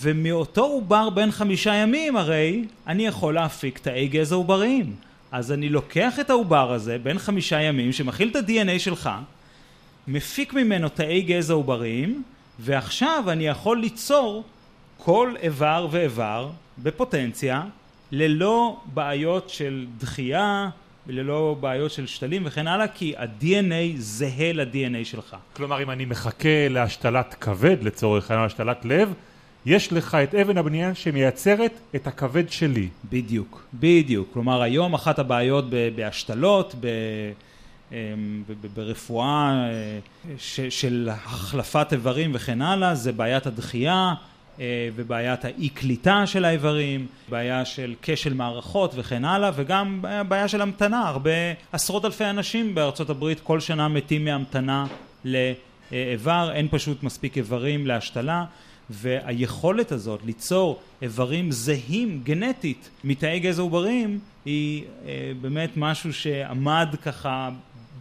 ומאותו 0.01 0.65
עובר 0.65 1.11
בן 1.11 1.31
חמישה 1.31 1.75
ימים 1.75 2.17
הרי 2.17 2.65
אני 2.87 3.07
יכול 3.07 3.35
להפיק 3.35 3.79
תאי 3.79 4.09
גזע 4.09 4.35
עובריים 4.35 4.95
אז 5.33 5.53
אני 5.53 5.69
לוקח 5.69 6.21
את 6.21 6.31
העובר 6.31 6.73
הזה 6.73 6.99
בן 6.99 7.19
חמישה 7.19 7.61
ימים 7.61 7.93
שמכיל 7.93 8.29
את 8.29 8.37
ה-DNA 8.37 8.79
שלך 8.79 9.11
מפיק 10.09 10.53
ממנו 10.53 10.89
תאי 10.89 11.23
גזע 11.23 11.55
עובריים 11.55 12.23
ועכשיו 12.59 13.25
אני 13.29 13.47
יכול 13.47 13.81
ליצור 13.81 14.45
כל 15.05 15.35
איבר 15.43 15.89
ואיבר 15.91 16.51
בפוטנציה 16.79 17.63
ללא 18.13 18.81
בעיות 18.95 19.51
של 19.51 19.87
דחייה 19.99 20.69
וללא 21.07 21.57
בעיות 21.61 21.91
של 21.91 22.07
שתלים 22.07 22.43
וכן 22.47 22.69
הלאה 22.69 22.89
כי 22.89 23.15
ה-DNA 23.17 23.97
זהה 23.99 24.53
ל-DNA 24.53 25.05
שלך. 25.05 25.37
כלומר 25.53 25.83
אם 25.83 25.91
אני 25.91 26.05
מחכה 26.05 26.69
להשתלת 26.71 27.35
כבד 27.41 27.77
לצורך 27.83 28.31
העניין 28.31 28.47
השתלת 28.47 28.85
לב 28.85 29.13
יש 29.67 29.93
לך 29.93 30.15
את 30.15 30.35
אבן 30.35 30.59
הבניין 30.59 30.95
שמייצרת 30.95 31.73
את 31.95 32.07
הכבד 32.07 32.51
שלי. 32.51 32.89
בדיוק, 33.11 33.65
בדיוק. 33.75 34.29
כלומר 34.33 34.63
היום 34.63 34.95
אחת 34.95 35.19
הבעיות 35.19 35.65
בהשתלות, 35.95 36.75
אמ, 37.93 38.43
ברפואה 38.75 39.53
אה, 39.71 39.99
של 40.71 41.09
החלפת 41.13 41.89
איברים 41.93 42.31
וכן 42.35 42.63
הלאה 42.63 42.95
זה 42.95 43.13
בעיית 43.13 43.47
הדחייה 43.47 44.15
ובעיית 44.95 45.45
האי 45.45 45.69
קליטה 45.69 46.27
של 46.27 46.45
האיברים, 46.45 47.07
בעיה 47.29 47.65
של 47.65 47.95
כשל 48.03 48.35
מערכות 48.35 48.93
וכן 48.95 49.25
הלאה 49.25 49.51
וגם 49.55 50.05
בעיה 50.29 50.49
של 50.49 50.63
המתנה, 50.63 51.09
הרבה 51.09 51.31
עשרות 51.73 52.05
אלפי 52.05 52.25
אנשים 52.25 52.75
בארצות 52.75 53.11
הברית 53.11 53.41
כל 53.41 53.61
שנה 53.61 53.89
מתים 53.89 54.25
מהמתנה 54.25 54.87
לאיבר, 55.25 56.51
אין 56.55 56.69
פשוט 56.71 57.03
מספיק 57.03 57.37
איברים 57.37 57.87
להשתלה 57.87 58.45
והיכולת 58.91 59.93
הזאת 59.93 60.21
ליצור 60.25 60.81
איברים 61.03 61.51
זהים 61.51 62.21
גנטית 62.25 62.91
מתאי 63.05 63.41
גזע 63.41 63.63
עובריים 63.63 64.19
היא 64.45 64.85
אה, 65.07 65.33
באמת 65.41 65.71
משהו 65.77 66.13
שעמד 66.13 66.89
ככה 67.03 67.51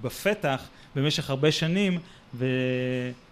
בפתח 0.01 0.69
במשך 0.95 1.29
הרבה 1.29 1.51
שנים 1.51 1.99
וניסו 2.37 3.28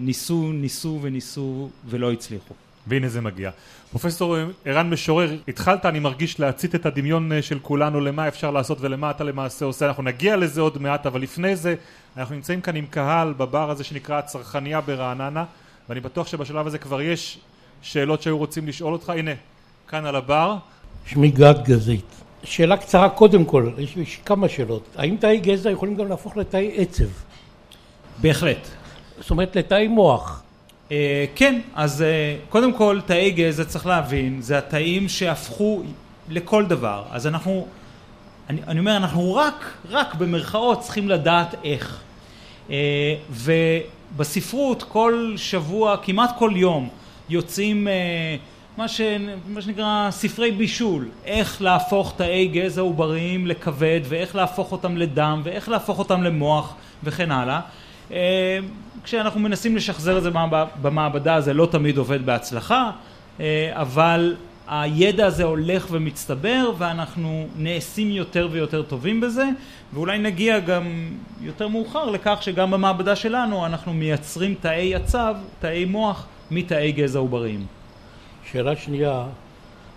ניסו 0.00 0.98
וניסו 1.02 1.70
ולא 1.86 2.12
הצליחו. 2.12 2.54
והנה 2.86 3.08
זה 3.08 3.20
מגיע. 3.20 3.50
פרופסור 3.90 4.36
ערן 4.64 4.90
משורר, 4.90 5.36
התחלת 5.48 5.86
אני 5.86 5.98
מרגיש 5.98 6.40
להצית 6.40 6.74
את 6.74 6.86
הדמיון 6.86 7.32
אה, 7.32 7.42
של 7.42 7.58
כולנו 7.58 8.00
למה 8.00 8.28
אפשר 8.28 8.50
לעשות 8.50 8.78
ולמה 8.80 9.10
אתה 9.10 9.24
למעשה 9.24 9.64
עושה, 9.64 9.86
אנחנו 9.86 10.02
נגיע 10.02 10.36
לזה 10.36 10.60
עוד 10.60 10.82
מעט, 10.82 11.06
אבל 11.06 11.22
לפני 11.22 11.56
זה 11.56 11.74
אנחנו 12.16 12.34
נמצאים 12.34 12.60
כאן 12.60 12.76
עם 12.76 12.86
קהל 12.86 13.32
בבר 13.36 13.70
הזה 13.70 13.84
שנקרא 13.84 14.18
הצרכניה 14.18 14.80
ברעננה 14.80 15.44
ואני 15.88 16.00
בטוח 16.00 16.26
שבשלב 16.26 16.66
הזה 16.66 16.78
כבר 16.78 17.02
יש 17.02 17.38
שאלות 17.82 18.22
שהיו 18.22 18.38
רוצים 18.38 18.68
לשאול 18.68 18.92
אותך, 18.92 19.10
הנה, 19.10 19.30
כאן 19.88 20.06
על 20.06 20.16
הבר. 20.16 20.56
שמי 21.06 21.30
גד 21.30 21.54
גזית. 21.64 22.04
שאלה 22.44 22.76
קצרה 22.76 23.08
קודם 23.08 23.44
כל, 23.44 23.70
יש 23.78 23.96
לי 23.96 24.04
כמה 24.24 24.48
שאלות. 24.48 24.88
האם 24.96 25.16
תאי 25.20 25.38
גזע 25.38 25.70
יכולים 25.70 25.96
גם 25.96 26.08
להפוך 26.08 26.36
לתאי 26.36 26.72
עצב? 26.76 27.04
בהחלט. 28.20 28.81
זאת 29.22 29.30
אומרת 29.30 29.56
לתאי 29.56 29.88
מוח. 29.88 30.42
Uh, 30.88 30.92
כן, 31.34 31.60
אז 31.74 32.04
uh, 32.04 32.50
קודם 32.50 32.72
כל 32.72 33.00
תאי 33.06 33.30
גזע 33.30 33.64
צריך 33.64 33.86
להבין, 33.86 34.42
זה 34.42 34.58
התאים 34.58 35.08
שהפכו 35.08 35.82
לכל 36.28 36.66
דבר. 36.66 37.04
אז 37.10 37.26
אנחנו, 37.26 37.66
אני, 38.50 38.60
אני 38.66 38.80
אומר, 38.80 38.96
אנחנו 38.96 39.34
רק, 39.34 39.72
רק 39.90 40.14
במרכאות 40.14 40.80
צריכים 40.80 41.08
לדעת 41.08 41.54
איך. 41.64 42.00
Uh, 42.68 42.72
ובספרות 43.30 44.82
כל 44.82 45.34
שבוע, 45.36 45.96
כמעט 46.02 46.38
כל 46.38 46.52
יום, 46.54 46.88
יוצאים 47.28 47.88
מה, 48.76 48.88
ש... 48.88 49.00
מה 49.48 49.62
שנקרא 49.62 50.08
ספרי 50.10 50.50
בישול, 50.50 51.08
איך 51.24 51.62
להפוך 51.62 52.12
תאי 52.16 52.48
גזע 52.48 52.80
עובריים 52.80 53.46
לכבד 53.46 54.00
ואיך 54.04 54.36
להפוך 54.36 54.72
אותם 54.72 54.96
לדם 54.96 55.40
ואיך 55.44 55.68
להפוך 55.68 55.98
אותם 55.98 56.22
למוח 56.22 56.74
וכן 57.04 57.30
הלאה. 57.30 57.60
כשאנחנו 59.04 59.40
מנסים 59.40 59.76
לשחזר 59.76 60.18
את 60.18 60.22
זה 60.22 60.30
במעבדה 60.82 61.40
זה 61.40 61.54
לא 61.54 61.68
תמיד 61.70 61.98
עובד 61.98 62.26
בהצלחה, 62.26 62.90
אה, 63.40 63.70
אבל 63.72 64.36
הידע 64.68 65.26
הזה 65.26 65.44
הולך 65.44 65.86
ומצטבר 65.90 66.72
ואנחנו 66.78 67.46
נעשים 67.56 68.10
יותר 68.10 68.48
ויותר 68.50 68.82
טובים 68.82 69.20
בזה 69.20 69.48
ואולי 69.92 70.18
נגיע 70.18 70.60
גם 70.60 71.12
יותר 71.40 71.68
מאוחר 71.68 72.10
לכך 72.10 72.38
שגם 72.40 72.70
במעבדה 72.70 73.16
שלנו 73.16 73.66
אנחנו 73.66 73.92
מייצרים 73.92 74.54
תאי 74.60 74.94
עצב, 74.94 75.34
תאי 75.60 75.84
מוח, 75.84 76.26
מתאי 76.50 76.92
גזע 76.92 77.18
עובריים. 77.18 77.66
שאלה 78.52 78.76
שנייה, 78.76 79.24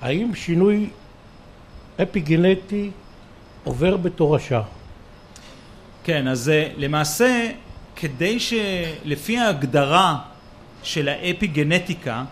האם 0.02 0.36
שינוי 0.36 0.90
אפיגנטי 2.02 2.92
עובר 3.64 3.98
בתורשה? 3.98 4.62
כן, 6.04 6.28
אז 6.28 6.50
אה, 6.50 6.70
למעשה 6.78 7.52
כדי 7.96 8.40
שלפי 8.40 9.38
ההגדרה 9.38 10.18
של 10.84 11.08
האפיגנטיקה, 11.08 12.24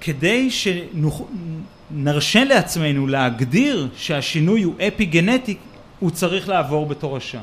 כדי 0.00 0.48
שנרשה 0.50 2.44
לעצמנו 2.44 3.06
להגדיר 3.06 3.88
שהשינוי 3.96 4.62
הוא 4.62 4.74
אפי-גנטי, 4.88 5.56
הוא 6.00 6.10
צריך 6.10 6.48
לעבור 6.48 6.86
בתורשה. 6.86 7.40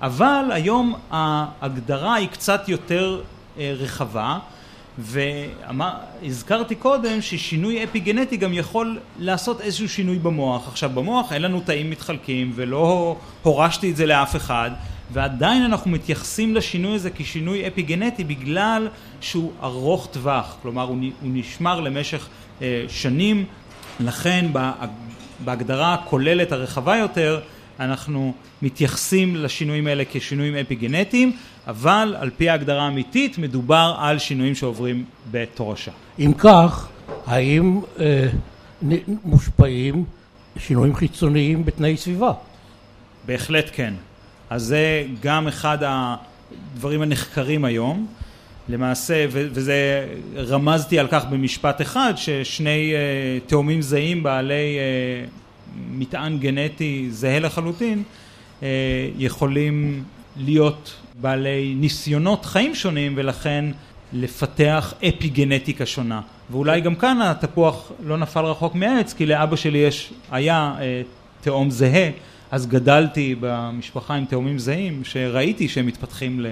אבל 0.00 0.44
היום 0.50 0.94
ההגדרה 1.10 2.14
היא 2.14 2.28
קצת 2.28 2.68
יותר 2.68 3.22
אה, 3.58 3.74
רחבה 3.76 4.38
והזכרתי 4.98 6.74
קודם 6.74 7.22
ששינוי 7.22 7.84
אפיגנטי 7.84 8.36
גם 8.36 8.52
יכול 8.52 8.98
לעשות 9.18 9.60
איזשהו 9.60 9.88
שינוי 9.88 10.18
במוח. 10.18 10.68
עכשיו 10.68 10.90
במוח 10.94 11.32
אין 11.32 11.42
לנו 11.42 11.60
תאים 11.60 11.90
מתחלקים 11.90 12.52
ולא 12.54 13.16
הורשתי 13.42 13.90
את 13.90 13.96
זה 13.96 14.06
לאף 14.06 14.36
אחד 14.36 14.70
ועדיין 15.12 15.62
אנחנו 15.62 15.90
מתייחסים 15.90 16.54
לשינוי 16.54 16.94
הזה 16.94 17.10
כשינוי 17.10 17.68
אפיגנטי 17.68 18.24
בגלל 18.24 18.88
שהוא 19.20 19.52
ארוך 19.62 20.08
טווח, 20.12 20.56
כלומר 20.62 20.82
הוא, 20.82 20.96
נשמר 21.22 21.80
למשך 21.80 22.28
אה, 22.62 22.84
שנים, 22.88 23.44
לכן 24.00 24.46
בהגדרה 25.44 25.94
הכוללת 25.94 26.52
הרחבה 26.52 26.96
יותר 26.96 27.40
אנחנו 27.80 28.32
מתייחסים 28.62 29.36
לשינויים 29.36 29.86
האלה 29.86 30.04
כשינויים 30.12 30.56
אפיגנטיים, 30.56 31.32
אבל 31.66 32.16
על 32.18 32.30
פי 32.36 32.48
ההגדרה 32.48 32.82
האמיתית 32.82 33.38
מדובר 33.38 33.94
על 33.98 34.18
שינויים 34.18 34.54
שעוברים 34.54 35.04
בתורשה. 35.30 35.90
אם 36.18 36.32
כך, 36.38 36.88
האם 37.26 37.80
אה, 38.00 38.28
מושפעים 39.24 40.04
שינויים 40.58 40.94
חיצוניים 40.94 41.64
בתנאי 41.64 41.96
סביבה? 41.96 42.32
בהחלט 43.26 43.70
כן. 43.72 43.94
אז 44.50 44.62
זה 44.62 45.04
גם 45.22 45.48
אחד 45.48 45.78
הדברים 45.80 47.02
הנחקרים 47.02 47.64
היום. 47.64 48.06
למעשה, 48.68 49.26
וזה 49.30 50.06
רמזתי 50.36 50.98
על 50.98 51.06
כך 51.10 51.24
במשפט 51.24 51.80
אחד, 51.80 52.12
ששני 52.16 52.92
אה, 52.94 53.38
תאומים 53.46 53.82
זהים 53.82 54.22
בעלי 54.22 54.78
אה, 54.78 55.24
מטען 55.90 56.38
גנטי 56.38 57.06
זהה 57.10 57.38
לחלוטין 57.38 58.02
אה, 58.62 58.68
יכולים 59.18 60.04
להיות 60.36 60.94
בעלי 61.20 61.74
ניסיונות 61.76 62.44
חיים 62.44 62.74
שונים 62.74 63.12
ולכן 63.16 63.64
לפתח 64.12 64.94
אפי 65.08 65.28
גנטיקה 65.28 65.86
שונה 65.86 66.20
ואולי 66.50 66.80
גם 66.80 66.94
כאן 66.94 67.22
התפוח 67.22 67.92
לא 68.04 68.16
נפל 68.16 68.44
רחוק 68.44 68.74
מהעץ 68.74 69.12
כי 69.12 69.26
לאבא 69.26 69.56
שלי 69.56 69.78
יש, 69.78 70.12
היה 70.30 70.74
אה, 70.80 71.02
תאום 71.40 71.70
זהה 71.70 72.10
אז 72.50 72.66
גדלתי 72.66 73.34
במשפחה 73.40 74.14
עם 74.14 74.24
תאומים 74.24 74.58
זהים 74.58 75.04
שראיתי 75.04 75.68
שהם 75.68 75.86
מתפתחים 75.86 76.46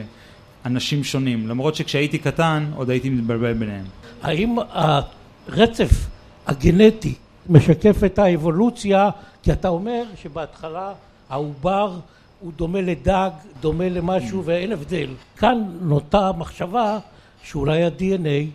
לאנשים 0.64 1.04
שונים 1.04 1.48
למרות 1.48 1.74
שכשהייתי 1.74 2.18
קטן 2.18 2.70
עוד 2.74 2.90
הייתי 2.90 3.11
מתבלבל 3.11 3.52
ביניהם. 3.52 3.85
האם 4.22 4.57
הרצף 4.70 6.07
הגנטי 6.46 7.14
משקף 7.48 8.04
את 8.07 8.18
האבולוציה, 8.18 9.11
כי 9.42 9.52
אתה 9.52 9.68
אומר 9.68 10.02
שבהתחלה 10.22 10.92
העובר 11.28 11.98
הוא 12.40 12.52
דומה 12.57 12.80
לדג, 12.80 13.30
דומה 13.61 13.88
למשהו 13.88 14.40
mm. 14.40 14.44
ואין 14.44 14.72
הבדל. 14.72 15.09
כאן 15.37 15.64
נוטה 15.80 16.30
מחשבה 16.38 16.98
שאולי 17.42 17.85
ה-DNA 17.85 18.50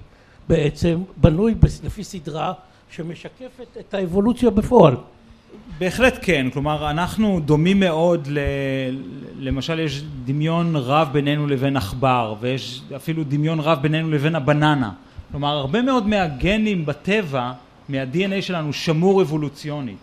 בעצם 0.50 1.02
בנוי 1.18 1.56
לפי 1.84 2.04
סדרה 2.04 2.54
שמשקפת 2.92 3.78
את 3.80 3.94
האבולוציה 3.94 4.50
בפועל. 4.50 4.96
בהחלט 5.80 6.20
כן, 6.22 6.48
כלומר 6.54 6.90
אנחנו 6.90 7.40
דומים 7.46 7.80
מאוד, 7.80 8.28
ל... 8.32 8.40
למשל 9.40 9.80
יש 9.80 10.04
דמיון 10.26 10.76
רב 10.76 11.10
בינינו 11.12 11.48
לבין 11.48 11.78
עכבר 11.78 12.36
ויש 12.40 12.82
אפילו 12.96 13.24
דמיון 13.24 13.60
רב 13.60 13.82
בינינו 13.82 14.12
לבין 14.12 14.36
הבננה, 14.36 14.92
כלומר 15.32 15.58
הרבה 15.58 15.82
מאוד 15.82 16.08
מהגנים 16.08 16.86
בטבע 16.86 17.52
מה-DNA 17.90 18.42
שלנו 18.42 18.74
שמור 18.74 19.22
אבולוציונית 19.22 19.98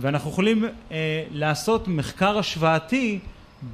ואנחנו 0.00 0.30
יכולים 0.30 0.64
אה, 0.92 1.24
לעשות 1.30 1.88
מחקר 1.88 2.38
השוואתי 2.38 3.18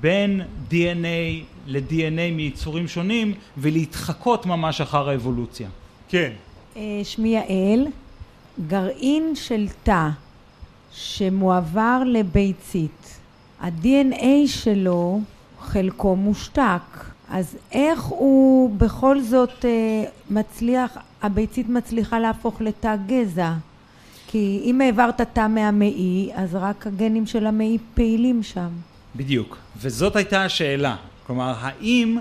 בין 0.00 0.40
DNA 0.70 1.44
ל-DNA 1.66 2.32
מיצורים 2.32 2.88
שונים 2.88 3.34
ולהתחקות 3.58 4.46
ממש 4.46 4.80
אחר 4.80 5.08
האבולוציה. 5.08 5.68
כן. 6.08 6.32
אה, 6.76 7.00
שמי 7.04 7.28
יעל, 7.28 7.86
גרעין 8.66 9.32
של 9.34 9.66
תא 9.82 10.08
שמועבר 10.94 12.02
לביצית, 12.06 13.18
ה-DNA 13.60 14.26
שלו 14.46 15.20
חלקו 15.60 16.16
מושתק, 16.16 17.04
אז 17.30 17.56
איך 17.72 18.02
הוא 18.02 18.76
בכל 18.76 19.20
זאת 19.20 19.64
אה, 19.64 19.70
מצליח, 20.30 20.96
הביצית 21.22 21.68
מצליחה 21.68 22.18
להפוך 22.18 22.60
לתא 22.60 22.96
גזע? 23.06 23.52
כי 24.26 24.60
אם 24.64 24.80
העברת 24.80 25.20
תא 25.20 25.46
מהמעי, 25.48 26.30
אז 26.34 26.54
רק 26.54 26.86
הגנים 26.86 27.26
של 27.26 27.46
המעי 27.46 27.78
פעילים 27.94 28.42
שם. 28.42 28.68
בדיוק, 29.16 29.56
וזאת 29.76 30.16
הייתה 30.16 30.44
השאלה. 30.44 30.96
כלומר, 31.26 31.54
האם 31.60 32.18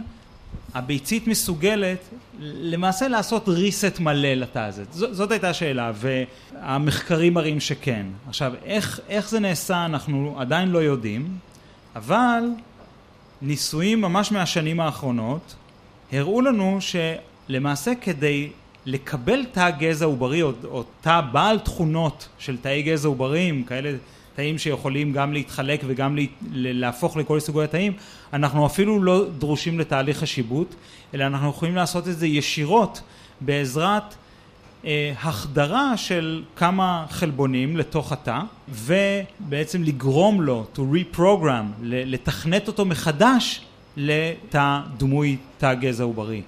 הביצית 0.73 1.27
מסוגלת 1.27 1.99
למעשה 2.39 3.07
לעשות 3.07 3.47
reset 3.47 4.01
מלא 4.01 4.33
לתא 4.33 4.59
הזה? 4.59 4.83
זאת 4.91 5.31
הייתה 5.31 5.49
השאלה, 5.49 5.91
והמחקרים 5.95 7.33
מראים 7.33 7.59
שכן. 7.59 8.05
עכשיו, 8.27 8.53
איך, 8.65 8.99
איך 9.09 9.29
זה 9.29 9.39
נעשה 9.39 9.85
אנחנו 9.85 10.35
עדיין 10.39 10.69
לא 10.69 10.79
יודעים, 10.79 11.37
אבל 11.95 12.43
ניסויים 13.41 14.01
ממש 14.01 14.31
מהשנים 14.31 14.79
האחרונות 14.79 15.55
הראו 16.11 16.41
לנו 16.41 16.79
שלמעשה 16.81 17.95
כדי 18.01 18.49
לקבל 18.85 19.45
תא 19.51 19.69
גזע 19.69 20.05
עוברי 20.05 20.41
או, 20.41 20.51
או 20.63 20.83
תא 21.01 21.21
בעל 21.31 21.59
תכונות 21.59 22.27
של 22.39 22.57
תאי 22.57 22.81
גזע 22.81 23.07
עובריים, 23.07 23.63
כאלה 23.63 23.91
תאים 24.35 24.57
שיכולים 24.57 25.13
גם 25.13 25.33
להתחלק 25.33 25.81
וגם 25.87 26.17
להפוך 26.51 27.17
לכל 27.17 27.39
סוגי 27.39 27.63
התאים, 27.63 27.93
אנחנו 28.33 28.65
אפילו 28.65 29.03
לא 29.03 29.25
דרושים 29.37 29.79
לתהליך 29.79 30.23
השיבוט, 30.23 30.75
אלא 31.13 31.23
אנחנו 31.23 31.49
יכולים 31.49 31.75
לעשות 31.75 32.07
את 32.07 32.17
זה 32.17 32.27
ישירות 32.27 33.01
בעזרת 33.41 34.15
אה, 34.85 35.13
החדרה 35.21 35.97
של 35.97 36.43
כמה 36.55 37.05
חלבונים 37.09 37.77
לתוך 37.77 38.11
התא, 38.11 38.39
ובעצם 38.69 39.83
לגרום 39.83 40.41
לו 40.41 40.65
to 40.75 40.79
reprogram, 40.79 41.65
לתכנת 41.81 42.67
אותו 42.67 42.85
מחדש 42.85 43.61
לתא 43.97 44.79
דמוי 44.97 45.37
תא 45.57 45.73
גזע 45.73 46.03
עוברי. 46.03 46.41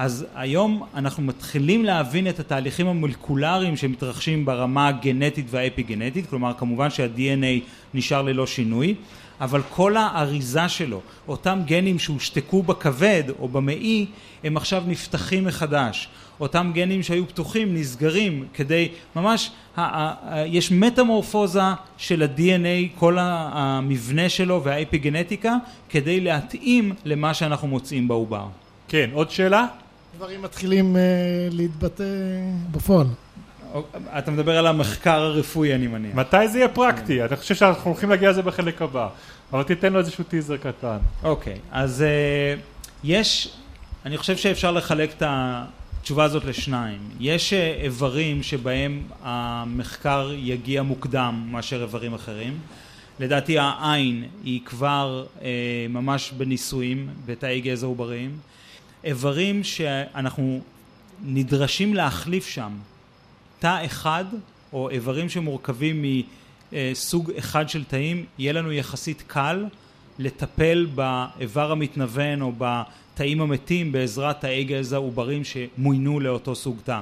אז 0.00 0.26
היום 0.34 0.82
אנחנו 0.94 1.22
מתחילים 1.22 1.84
להבין 1.84 2.28
את 2.28 2.40
התהליכים 2.40 2.86
המולקולריים 2.86 3.76
שמתרחשים 3.76 4.44
ברמה 4.44 4.88
הגנטית 4.88 5.46
והאפיגנטית, 5.50 6.26
כלומר 6.30 6.52
כמובן 6.58 6.90
שה-DNA 6.90 7.68
נשאר 7.94 8.22
ללא 8.22 8.46
שינוי, 8.46 8.94
אבל 9.40 9.62
כל 9.70 9.96
האריזה 9.96 10.68
שלו, 10.68 11.00
אותם 11.28 11.60
גנים 11.64 11.98
שהושתקו 11.98 12.62
בכבד 12.62 13.22
או 13.38 13.48
במעי, 13.48 14.06
הם 14.44 14.56
עכשיו 14.56 14.82
נפתחים 14.86 15.44
מחדש. 15.44 16.08
אותם 16.40 16.70
גנים 16.74 17.02
שהיו 17.02 17.28
פתוחים 17.28 17.74
נסגרים 17.74 18.44
כדי 18.54 18.88
ממש, 19.16 19.50
יש 20.46 20.72
מטמורפוזה 20.72 21.62
של 21.96 22.22
ה-DNA, 22.22 22.98
כל 22.98 23.16
המבנה 23.20 24.28
שלו 24.28 24.64
והאפיגנטיקה, 24.64 25.56
כדי 25.88 26.20
להתאים 26.20 26.92
למה 27.04 27.34
שאנחנו 27.34 27.68
מוצאים 27.68 28.08
בעובר. 28.08 28.46
כן, 28.88 29.10
עוד 29.12 29.30
שאלה? 29.30 29.66
דברים 30.18 30.42
מתחילים 30.42 30.96
uh, 30.96 30.98
להתבטא 31.54 32.04
בפועל. 32.70 33.06
אתה 34.18 34.30
מדבר 34.30 34.58
על 34.58 34.66
המחקר 34.66 35.20
הרפואי 35.20 35.74
אני 35.74 35.86
מניח. 35.86 36.14
מתי 36.14 36.48
זה 36.48 36.58
יהיה 36.58 36.68
פרקטי? 36.68 37.22
אני 37.22 37.36
חושב 37.36 37.54
שאנחנו 37.54 37.90
הולכים 37.90 38.10
להגיע 38.10 38.30
לזה 38.30 38.42
בחלק 38.42 38.82
הבא. 38.82 39.08
אבל 39.52 39.62
תיתן 39.62 39.92
לו 39.92 39.98
איזשהו 39.98 40.24
טיזר 40.24 40.56
קטן. 40.56 40.96
אוקיי, 41.22 41.58
אז 41.72 42.04
uh, 42.04 42.60
יש, 43.04 43.48
אני 44.06 44.18
חושב 44.18 44.36
שאפשר 44.36 44.70
לחלק 44.70 45.10
את 45.16 45.22
התשובה 45.26 46.24
הזאת 46.24 46.44
לשניים. 46.44 47.00
יש 47.20 47.52
uh, 47.52 47.82
איברים 47.82 48.42
שבהם 48.42 49.02
המחקר 49.22 50.30
יגיע 50.36 50.82
מוקדם 50.82 51.48
מאשר 51.50 51.82
איברים 51.82 52.14
אחרים. 52.14 52.58
לדעתי 53.20 53.58
העין 53.58 54.24
היא 54.44 54.60
כבר 54.64 55.26
uh, 55.38 55.42
ממש 55.88 56.32
בניסויים 56.36 57.08
בתאי 57.26 57.60
גזע 57.60 57.86
עובריים. 57.86 58.38
איברים 59.04 59.64
שאנחנו 59.64 60.60
נדרשים 61.22 61.94
להחליף 61.94 62.46
שם. 62.46 62.72
תא 63.58 63.84
אחד 63.84 64.24
או 64.72 64.90
איברים 64.90 65.28
שמורכבים 65.28 66.04
מסוג 66.72 67.30
אחד 67.38 67.68
של 67.68 67.84
תאים 67.84 68.24
יהיה 68.38 68.52
לנו 68.52 68.72
יחסית 68.72 69.22
קל 69.26 69.64
לטפל 70.18 70.86
באיבר 70.94 71.72
המתנוון 71.72 72.42
או 72.42 72.52
בתאים 72.58 73.40
המתים 73.40 73.92
בעזרת 73.92 74.40
תאי 74.40 74.64
גזע 74.64 74.96
עוברים 74.96 75.42
שמוינו 75.44 76.20
לאותו 76.20 76.54
סוג 76.54 76.78
תא. 76.84 77.00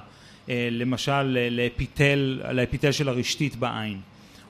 אה, 0.49 0.69
למשל 0.71 1.23
לאפיטל, 1.51 2.41
לאפיטל 2.53 2.93
של 2.93 3.09
הרשתית 3.09 3.57
בעין 3.57 4.01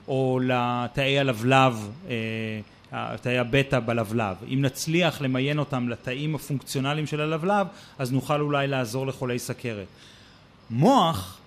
או 0.07 0.39
לתאי 0.43 1.19
הלבלב 1.19 1.89
אה, 2.09 2.15
תאי 3.21 3.37
הבטא 3.37 3.79
בלבלב. 3.79 4.35
אם 4.53 4.59
נצליח 4.61 5.21
למיין 5.21 5.59
אותם 5.59 5.89
לתאים 5.89 6.35
הפונקציונליים 6.35 7.07
של 7.07 7.21
הלבלב, 7.21 7.67
אז 7.99 8.11
נוכל 8.11 8.41
אולי 8.41 8.67
לעזור 8.67 9.07
לחולי 9.07 9.39
סכרת. 9.39 9.87
מוח, 10.69 11.37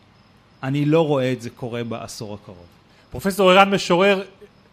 אני 0.63 0.85
לא 0.85 1.07
רואה 1.07 1.33
את 1.33 1.43
זה 1.43 1.51
קורה 1.51 1.85
בעשור 1.85 2.35
הקרוב. 2.35 2.67
פרופסור 3.11 3.51
ערן 3.51 3.71
משורר, 3.71 4.23